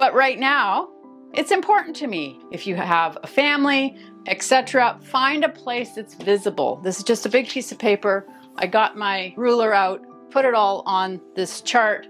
But 0.00 0.14
right 0.14 0.38
now, 0.38 0.88
it's 1.34 1.50
important 1.50 1.94
to 1.96 2.06
me. 2.06 2.40
If 2.50 2.66
you 2.66 2.74
have 2.74 3.18
a 3.22 3.26
family, 3.26 3.98
etc., 4.26 4.98
find 5.04 5.44
a 5.44 5.48
place 5.50 5.90
that's 5.92 6.14
visible. 6.14 6.80
This 6.82 6.96
is 6.96 7.04
just 7.04 7.26
a 7.26 7.28
big 7.28 7.50
piece 7.50 7.70
of 7.70 7.78
paper. 7.78 8.26
I 8.56 8.66
got 8.66 8.96
my 8.96 9.34
ruler 9.36 9.74
out, 9.74 10.00
put 10.30 10.46
it 10.46 10.54
all 10.54 10.82
on 10.86 11.20
this 11.36 11.60
chart. 11.60 12.08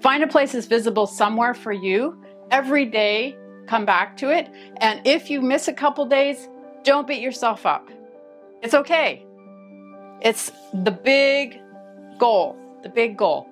Find 0.00 0.22
a 0.22 0.28
place 0.28 0.52
that's 0.52 0.66
visible 0.66 1.08
somewhere 1.08 1.54
for 1.54 1.72
you. 1.72 2.22
Every 2.52 2.84
day, 2.84 3.36
come 3.66 3.84
back 3.84 4.16
to 4.18 4.30
it. 4.30 4.48
And 4.76 5.04
if 5.04 5.28
you 5.28 5.42
miss 5.42 5.66
a 5.66 5.72
couple 5.72 6.06
days, 6.06 6.48
don't 6.84 7.06
beat 7.06 7.20
yourself 7.20 7.66
up. 7.66 7.90
It's 8.62 8.74
okay. 8.74 9.26
It's 10.20 10.52
the 10.72 10.92
big 10.92 11.60
goal, 12.16 12.56
the 12.84 12.88
big 12.88 13.18
goal. 13.18 13.48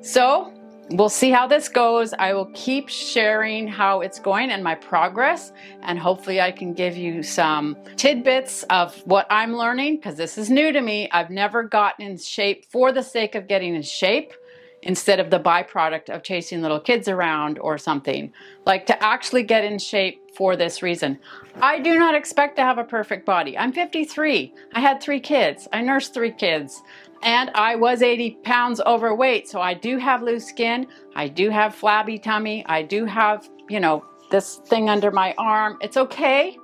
So, 0.00 0.52
We'll 0.92 1.08
see 1.08 1.30
how 1.30 1.46
this 1.46 1.68
goes. 1.68 2.12
I 2.14 2.34
will 2.34 2.50
keep 2.52 2.88
sharing 2.88 3.68
how 3.68 4.00
it's 4.00 4.18
going 4.18 4.50
and 4.50 4.64
my 4.64 4.74
progress, 4.74 5.52
and 5.82 5.96
hopefully, 5.96 6.40
I 6.40 6.50
can 6.50 6.72
give 6.72 6.96
you 6.96 7.22
some 7.22 7.76
tidbits 7.96 8.64
of 8.64 8.96
what 9.06 9.28
I'm 9.30 9.54
learning 9.54 9.96
because 9.96 10.16
this 10.16 10.36
is 10.36 10.50
new 10.50 10.72
to 10.72 10.80
me. 10.80 11.08
I've 11.12 11.30
never 11.30 11.62
gotten 11.62 12.06
in 12.06 12.18
shape 12.18 12.64
for 12.72 12.90
the 12.90 13.04
sake 13.04 13.36
of 13.36 13.46
getting 13.46 13.76
in 13.76 13.82
shape 13.82 14.32
instead 14.82 15.20
of 15.20 15.30
the 15.30 15.40
byproduct 15.40 16.08
of 16.08 16.22
chasing 16.22 16.62
little 16.62 16.80
kids 16.80 17.08
around 17.08 17.58
or 17.58 17.78
something. 17.78 18.32
Like 18.66 18.86
to 18.86 19.02
actually 19.02 19.42
get 19.42 19.64
in 19.64 19.78
shape 19.78 20.20
for 20.34 20.56
this 20.56 20.82
reason. 20.82 21.18
I 21.60 21.80
do 21.80 21.98
not 21.98 22.14
expect 22.14 22.56
to 22.56 22.62
have 22.62 22.78
a 22.78 22.84
perfect 22.84 23.26
body. 23.26 23.58
I'm 23.58 23.72
53. 23.72 24.54
I 24.72 24.80
had 24.80 25.02
three 25.02 25.20
kids. 25.20 25.68
I 25.72 25.82
nursed 25.82 26.14
three 26.14 26.32
kids 26.32 26.82
and 27.22 27.50
I 27.54 27.76
was 27.76 28.02
80 28.02 28.38
pounds 28.42 28.80
overweight. 28.80 29.48
So 29.48 29.60
I 29.60 29.74
do 29.74 29.98
have 29.98 30.22
loose 30.22 30.46
skin. 30.46 30.86
I 31.14 31.28
do 31.28 31.50
have 31.50 31.74
flabby 31.74 32.18
tummy. 32.18 32.64
I 32.66 32.82
do 32.82 33.04
have, 33.04 33.48
you 33.68 33.80
know, 33.80 34.04
this 34.30 34.56
thing 34.66 34.88
under 34.88 35.10
my 35.10 35.34
arm. 35.36 35.76
It's 35.80 35.96
okay. 35.96 36.56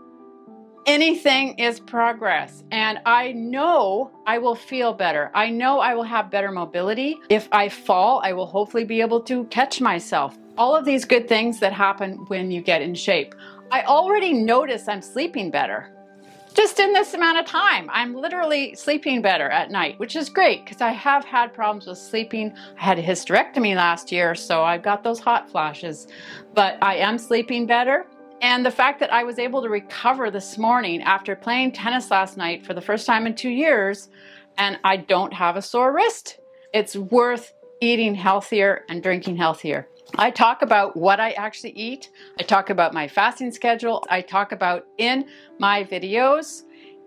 Anything 0.87 1.59
is 1.59 1.81
progress. 1.81 2.63
And 2.71 3.01
I 3.05 3.33
know 3.33 4.13
I 4.25 4.39
will 4.39 4.55
feel 4.55 4.93
better. 4.93 5.33
I 5.35 5.51
know 5.51 5.81
I 5.81 5.95
will 5.97 6.05
have 6.05 6.31
better 6.31 6.53
mobility. 6.53 7.19
If 7.29 7.49
I 7.51 7.69
fall, 7.69 8.21
I 8.23 8.33
will 8.33 8.47
hopefully 8.47 8.85
be 8.85 9.01
able 9.01 9.21
to 9.23 9.45
catch 9.47 9.81
myself. 9.81 10.39
All 10.57 10.77
of 10.77 10.85
these 10.85 11.05
good 11.05 11.29
things 11.29 11.59
that 11.59 11.73
happen 11.73 12.25
when 12.29 12.53
you 12.53 12.63
get 12.63 12.83
in 12.83 12.95
shape. 12.95 13.35
I 13.73 13.83
already 13.83 14.33
notice 14.33 14.87
I'm 14.87 15.03
sleeping 15.03 15.51
better 15.51 15.93
just 16.55 16.79
in 16.81 16.93
this 16.95 17.13
amount 17.13 17.39
of 17.39 17.47
time. 17.47 17.91
I'm 17.93 18.15
literally 18.15 18.75
sleeping 18.77 19.21
better 19.21 19.51
at 19.51 19.71
night, 19.71 19.99
which 19.99 20.17
is 20.17 20.31
great 20.31 20.65
because 20.65 20.81
I 20.81 20.93
have 20.93 21.25
had 21.25 21.53
problems 21.53 21.87
with 21.87 21.99
sleeping. 21.99 22.55
I 22.79 22.83
had 22.83 22.99
a 22.99 23.03
hysterectomy 23.03 23.77
last 23.77 24.11
year, 24.11 24.35
so 24.35 24.63
I've 24.63 24.83
got 24.83 25.05
those 25.05 25.21
hot 25.21 25.51
flashes, 25.51 26.07
but 26.55 26.79
I 26.81 26.95
am 26.97 27.19
sleeping 27.19 27.67
better. 27.67 28.07
And 28.43 28.65
the 28.65 28.71
fact 28.71 29.01
that 29.01 29.13
I 29.13 29.25
was 29.25 29.39
able 29.39 29.63
to 29.63 29.69
recover 29.69 30.31
this 30.31 30.59
morning 30.59 31.03
after 31.03 31.35
playing 31.35 31.73
tennis 31.73 32.11
last 32.11 32.37
night 32.37 32.67
for 32.67 32.75
the 32.75 32.81
first 32.81 33.07
time 33.07 33.27
in 33.27 33.35
two 33.35 33.51
years, 33.51 34.09
and 34.59 34.79
I 34.85 34.99
don't 34.99 35.33
have 35.33 35.57
a 35.57 35.63
sore 35.63 35.93
wrist, 35.95 36.39
it's 36.73 36.97
worth 36.97 37.53
eating 37.81 38.15
healthier 38.15 38.85
and 38.89 39.03
drinking 39.03 39.37
healthier. 39.37 39.89
I 40.17 40.31
talk 40.31 40.63
about 40.63 40.97
what 40.97 41.19
I 41.19 41.33
actually 41.33 41.73
eat. 41.73 42.11
I 42.39 42.43
talk 42.43 42.71
about 42.71 42.95
my 42.95 43.09
fasting 43.09 43.51
schedule. 43.51 44.05
I 44.09 44.21
talk 44.21 44.53
about 44.53 44.85
in 44.99 45.27
my 45.59 45.85
videos 45.85 46.63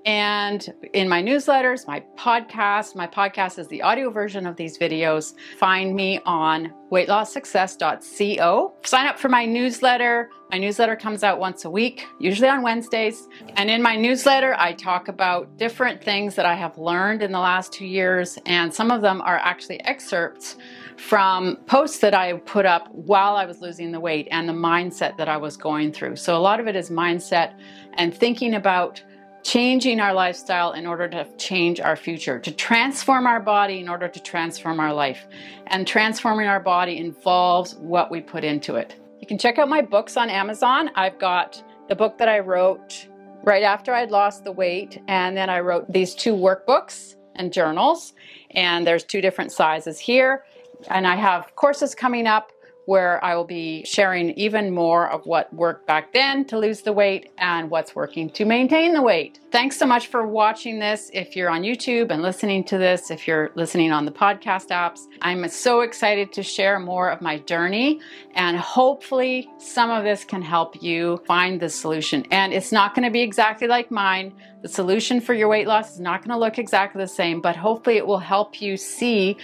and 0.05 0.73
in 0.93 1.09
my 1.09 1.21
newsletters, 1.21 1.85
my 1.85 2.03
podcast. 2.17 2.95
My 2.95 3.07
podcast 3.07 3.59
is 3.59 3.67
the 3.67 3.81
audio 3.81 4.09
version 4.09 4.47
of 4.47 4.55
these 4.55 4.77
videos. 4.77 5.35
Find 5.57 5.95
me 5.95 6.19
on 6.25 6.73
weightlosssuccess.co. 6.91 8.73
Sign 8.83 9.07
up 9.07 9.19
for 9.19 9.29
my 9.29 9.45
newsletter. 9.45 10.29
My 10.51 10.57
newsletter 10.57 10.95
comes 10.95 11.23
out 11.23 11.39
once 11.39 11.65
a 11.65 11.69
week, 11.69 12.07
usually 12.19 12.47
on 12.47 12.63
Wednesdays. 12.63 13.27
And 13.55 13.69
in 13.69 13.81
my 13.81 13.95
newsletter, 13.95 14.55
I 14.57 14.73
talk 14.73 15.09
about 15.09 15.57
different 15.57 16.03
things 16.03 16.35
that 16.35 16.45
I 16.45 16.55
have 16.55 16.77
learned 16.77 17.21
in 17.21 17.31
the 17.31 17.39
last 17.39 17.71
two 17.71 17.85
years, 17.85 18.39
and 18.45 18.73
some 18.73 18.89
of 18.89 19.01
them 19.01 19.21
are 19.21 19.37
actually 19.37 19.79
excerpts 19.81 20.55
from 20.97 21.57
posts 21.67 21.99
that 21.99 22.13
I 22.13 22.33
put 22.33 22.65
up 22.65 22.89
while 22.93 23.35
I 23.35 23.45
was 23.45 23.61
losing 23.61 23.91
the 23.91 23.99
weight 23.99 24.27
and 24.31 24.49
the 24.49 24.53
mindset 24.53 25.17
that 25.17 25.29
I 25.29 25.37
was 25.37 25.55
going 25.55 25.93
through. 25.93 26.15
So 26.15 26.35
a 26.35 26.39
lot 26.39 26.59
of 26.59 26.67
it 26.67 26.75
is 26.75 26.89
mindset 26.89 27.53
and 27.93 28.13
thinking 28.13 28.55
about 28.55 29.01
changing 29.43 29.99
our 29.99 30.13
lifestyle 30.13 30.73
in 30.73 30.85
order 30.85 31.07
to 31.07 31.25
change 31.37 31.79
our 31.79 31.95
future, 31.95 32.39
to 32.39 32.51
transform 32.51 33.25
our 33.25 33.39
body 33.39 33.79
in 33.79 33.89
order 33.89 34.07
to 34.07 34.19
transform 34.19 34.79
our 34.79 34.93
life. 34.93 35.27
And 35.67 35.87
transforming 35.87 36.47
our 36.47 36.59
body 36.59 36.97
involves 36.97 37.75
what 37.75 38.11
we 38.11 38.21
put 38.21 38.43
into 38.43 38.75
it. 38.75 38.95
You 39.19 39.27
can 39.27 39.37
check 39.37 39.57
out 39.57 39.69
my 39.69 39.81
books 39.81 40.17
on 40.17 40.29
Amazon. 40.29 40.89
I've 40.95 41.19
got 41.19 41.61
the 41.87 41.95
book 41.95 42.17
that 42.17 42.29
I 42.29 42.39
wrote 42.39 43.07
right 43.43 43.63
after 43.63 43.93
I'd 43.93 44.11
lost 44.11 44.43
the 44.43 44.51
weight, 44.51 45.01
and 45.07 45.35
then 45.37 45.49
I 45.49 45.59
wrote 45.59 45.91
these 45.91 46.13
two 46.13 46.33
workbooks 46.35 47.15
and 47.35 47.53
journals, 47.53 48.13
and 48.51 48.85
there's 48.85 49.03
two 49.03 49.21
different 49.21 49.51
sizes 49.51 49.99
here. 49.99 50.43
And 50.89 51.07
I 51.07 51.15
have 51.15 51.55
courses 51.55 51.95
coming 51.95 52.27
up 52.27 52.51
where 52.89 53.23
I 53.23 53.35
will 53.35 53.45
be 53.45 53.83
sharing 53.85 54.31
even 54.31 54.71
more 54.71 55.07
of 55.07 55.23
what 55.27 55.53
worked 55.53 55.85
back 55.85 56.11
then 56.11 56.43
to 56.45 56.57
lose 56.57 56.81
the 56.81 56.91
weight 56.91 57.31
and 57.37 57.69
what's 57.69 57.95
working 57.95 58.31
to 58.31 58.45
maintain 58.45 58.95
the 58.95 59.01
weight. 59.03 59.39
Thanks 59.51 59.77
so 59.77 59.85
much 59.85 60.07
for 60.07 60.25
watching 60.25 60.79
this. 60.79 61.11
If 61.13 61.35
you're 61.35 61.51
on 61.51 61.61
YouTube 61.61 62.09
and 62.09 62.23
listening 62.23 62.63
to 62.63 62.79
this, 62.79 63.11
if 63.11 63.27
you're 63.27 63.51
listening 63.53 63.91
on 63.91 64.05
the 64.05 64.11
podcast 64.11 64.69
apps, 64.69 65.01
I'm 65.21 65.47
so 65.49 65.81
excited 65.81 66.33
to 66.33 66.41
share 66.41 66.79
more 66.79 67.11
of 67.11 67.21
my 67.21 67.37
journey 67.37 67.99
and 68.33 68.57
hopefully 68.57 69.47
some 69.59 69.91
of 69.91 70.03
this 70.03 70.23
can 70.23 70.41
help 70.41 70.81
you 70.81 71.21
find 71.27 71.59
the 71.59 71.69
solution. 71.69 72.25
And 72.31 72.53
it's 72.53 72.71
not 72.71 72.95
going 72.95 73.05
to 73.05 73.11
be 73.11 73.21
exactly 73.21 73.67
like 73.67 73.91
mine. 73.91 74.33
The 74.63 74.67
solution 74.67 75.21
for 75.21 75.35
your 75.35 75.47
weight 75.47 75.67
loss 75.67 75.93
is 75.93 75.99
not 75.99 76.21
going 76.21 76.31
to 76.31 76.39
look 76.39 76.57
exactly 76.57 77.03
the 77.03 77.07
same, 77.07 77.39
but 77.39 77.55
hopefully 77.55 77.97
it 77.97 78.07
will 78.07 78.17
help 78.17 78.63
you 78.63 78.77
see 78.77 79.37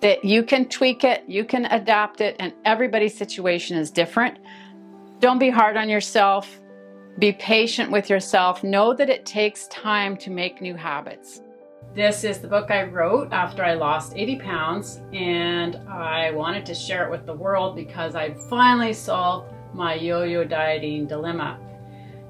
that 0.00 0.24
you 0.24 0.42
can 0.42 0.68
tweak 0.68 1.04
it, 1.04 1.24
you 1.26 1.44
can 1.44 1.66
adapt 1.66 2.20
it, 2.20 2.36
and 2.38 2.52
everybody's 2.64 3.16
situation 3.16 3.76
is 3.76 3.90
different. 3.90 4.38
Don't 5.20 5.38
be 5.38 5.50
hard 5.50 5.76
on 5.76 5.88
yourself. 5.88 6.60
Be 7.18 7.32
patient 7.32 7.90
with 7.90 8.08
yourself. 8.08 8.64
Know 8.64 8.94
that 8.94 9.10
it 9.10 9.26
takes 9.26 9.66
time 9.68 10.16
to 10.18 10.30
make 10.30 10.62
new 10.62 10.74
habits. 10.74 11.42
This 11.94 12.24
is 12.24 12.38
the 12.38 12.46
book 12.46 12.70
I 12.70 12.84
wrote 12.84 13.32
after 13.32 13.64
I 13.64 13.74
lost 13.74 14.12
80 14.16 14.38
pounds, 14.38 15.00
and 15.12 15.76
I 15.88 16.30
wanted 16.30 16.64
to 16.66 16.74
share 16.74 17.04
it 17.04 17.10
with 17.10 17.26
the 17.26 17.34
world 17.34 17.74
because 17.74 18.14
I 18.14 18.34
finally 18.48 18.92
solved 18.92 19.52
my 19.74 19.94
yo 19.94 20.22
yo 20.22 20.44
dieting 20.44 21.06
dilemma. 21.06 21.58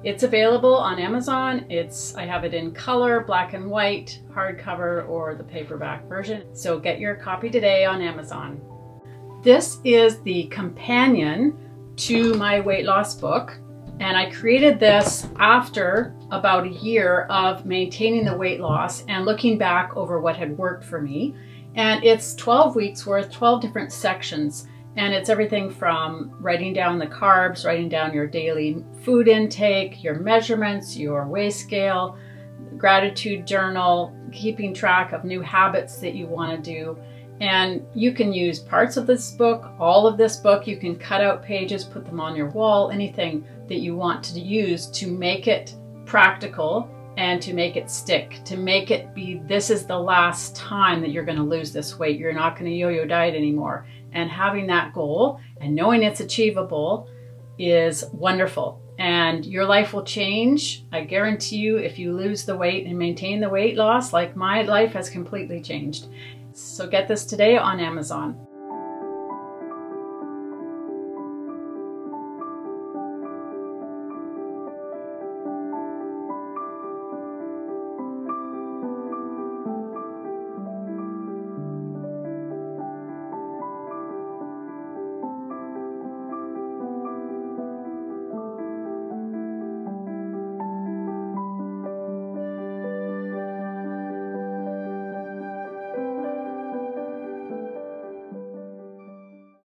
It's 0.03 0.23
available 0.23 0.73
on 0.73 0.97
Amazon. 0.97 1.65
It's 1.69 2.15
I 2.15 2.25
have 2.25 2.43
it 2.43 2.55
in 2.55 2.71
color, 2.71 3.19
black 3.19 3.53
and 3.53 3.69
white, 3.69 4.19
hardcover, 4.33 5.07
or 5.07 5.35
the 5.35 5.43
paperback 5.43 6.07
version. 6.07 6.55
So 6.55 6.79
get 6.79 6.99
your 6.99 7.13
copy 7.13 7.51
today 7.51 7.85
on 7.85 8.01
Amazon. 8.01 8.59
This 9.43 9.77
is 9.83 10.19
the 10.21 10.45
companion 10.45 11.55
to 11.97 12.33
my 12.33 12.59
weight 12.59 12.85
loss 12.85 13.13
book. 13.13 13.59
And 13.99 14.17
I 14.17 14.31
created 14.31 14.79
this 14.79 15.27
after 15.35 16.15
about 16.31 16.65
a 16.65 16.69
year 16.69 17.27
of 17.29 17.67
maintaining 17.67 18.25
the 18.25 18.35
weight 18.35 18.59
loss 18.59 19.05
and 19.05 19.25
looking 19.25 19.59
back 19.59 19.95
over 19.95 20.19
what 20.19 20.35
had 20.35 20.57
worked 20.57 20.83
for 20.83 20.99
me. 20.99 21.35
And 21.75 22.03
it's 22.03 22.33
12 22.33 22.75
weeks 22.75 23.05
worth, 23.05 23.31
12 23.31 23.61
different 23.61 23.91
sections. 23.91 24.67
And 24.97 25.13
it's 25.13 25.29
everything 25.29 25.69
from 25.69 26.35
writing 26.39 26.73
down 26.73 26.99
the 26.99 27.07
carbs, 27.07 27.65
writing 27.65 27.87
down 27.87 28.13
your 28.13 28.27
daily 28.27 28.83
food 29.03 29.27
intake, 29.27 30.03
your 30.03 30.15
measurements, 30.15 30.97
your 30.97 31.27
weigh 31.27 31.49
scale, 31.49 32.17
gratitude 32.77 33.47
journal, 33.47 34.13
keeping 34.31 34.73
track 34.73 35.13
of 35.13 35.23
new 35.23 35.41
habits 35.41 35.97
that 35.97 36.13
you 36.13 36.27
want 36.27 36.51
to 36.51 36.71
do. 36.71 36.97
And 37.39 37.85
you 37.95 38.13
can 38.13 38.33
use 38.33 38.59
parts 38.59 38.97
of 38.97 39.07
this 39.07 39.31
book, 39.31 39.71
all 39.79 40.05
of 40.05 40.17
this 40.17 40.35
book. 40.35 40.67
You 40.67 40.77
can 40.77 40.95
cut 40.95 41.21
out 41.21 41.41
pages, 41.41 41.83
put 41.83 42.05
them 42.05 42.19
on 42.19 42.35
your 42.35 42.49
wall, 42.49 42.91
anything 42.91 43.45
that 43.67 43.79
you 43.79 43.95
want 43.95 44.23
to 44.25 44.39
use 44.39 44.87
to 44.87 45.07
make 45.07 45.47
it 45.47 45.73
practical 46.05 46.89
and 47.17 47.41
to 47.41 47.53
make 47.53 47.77
it 47.77 47.89
stick, 47.89 48.39
to 48.45 48.57
make 48.57 48.91
it 48.91 49.13
be 49.15 49.41
this 49.45 49.69
is 49.69 49.85
the 49.85 49.97
last 49.97 50.55
time 50.55 51.01
that 51.01 51.11
you're 51.11 51.25
going 51.25 51.37
to 51.37 51.43
lose 51.43 51.71
this 51.71 51.97
weight. 51.97 52.19
You're 52.19 52.33
not 52.33 52.55
going 52.55 52.69
to 52.69 52.77
yo 52.77 52.89
yo 52.89 53.05
diet 53.05 53.35
anymore 53.35 53.85
and 54.11 54.29
having 54.29 54.67
that 54.67 54.93
goal 54.93 55.39
and 55.59 55.75
knowing 55.75 56.03
it's 56.03 56.19
achievable 56.19 57.09
is 57.57 58.03
wonderful. 58.13 58.81
And 58.97 59.45
your 59.45 59.65
life 59.65 59.93
will 59.93 60.03
change. 60.03 60.85
I 60.91 61.01
guarantee 61.01 61.57
you, 61.57 61.77
if 61.77 61.97
you 61.97 62.13
lose 62.13 62.45
the 62.45 62.55
weight 62.55 62.85
and 62.85 62.97
maintain 62.97 63.39
the 63.39 63.49
weight 63.49 63.75
loss, 63.75 64.13
like 64.13 64.35
my 64.35 64.61
life 64.61 64.93
has 64.93 65.09
completely 65.09 65.61
changed. 65.61 66.07
So 66.53 66.87
get 66.87 67.07
this 67.07 67.25
today 67.25 67.57
on 67.57 67.79
Amazon. 67.79 68.47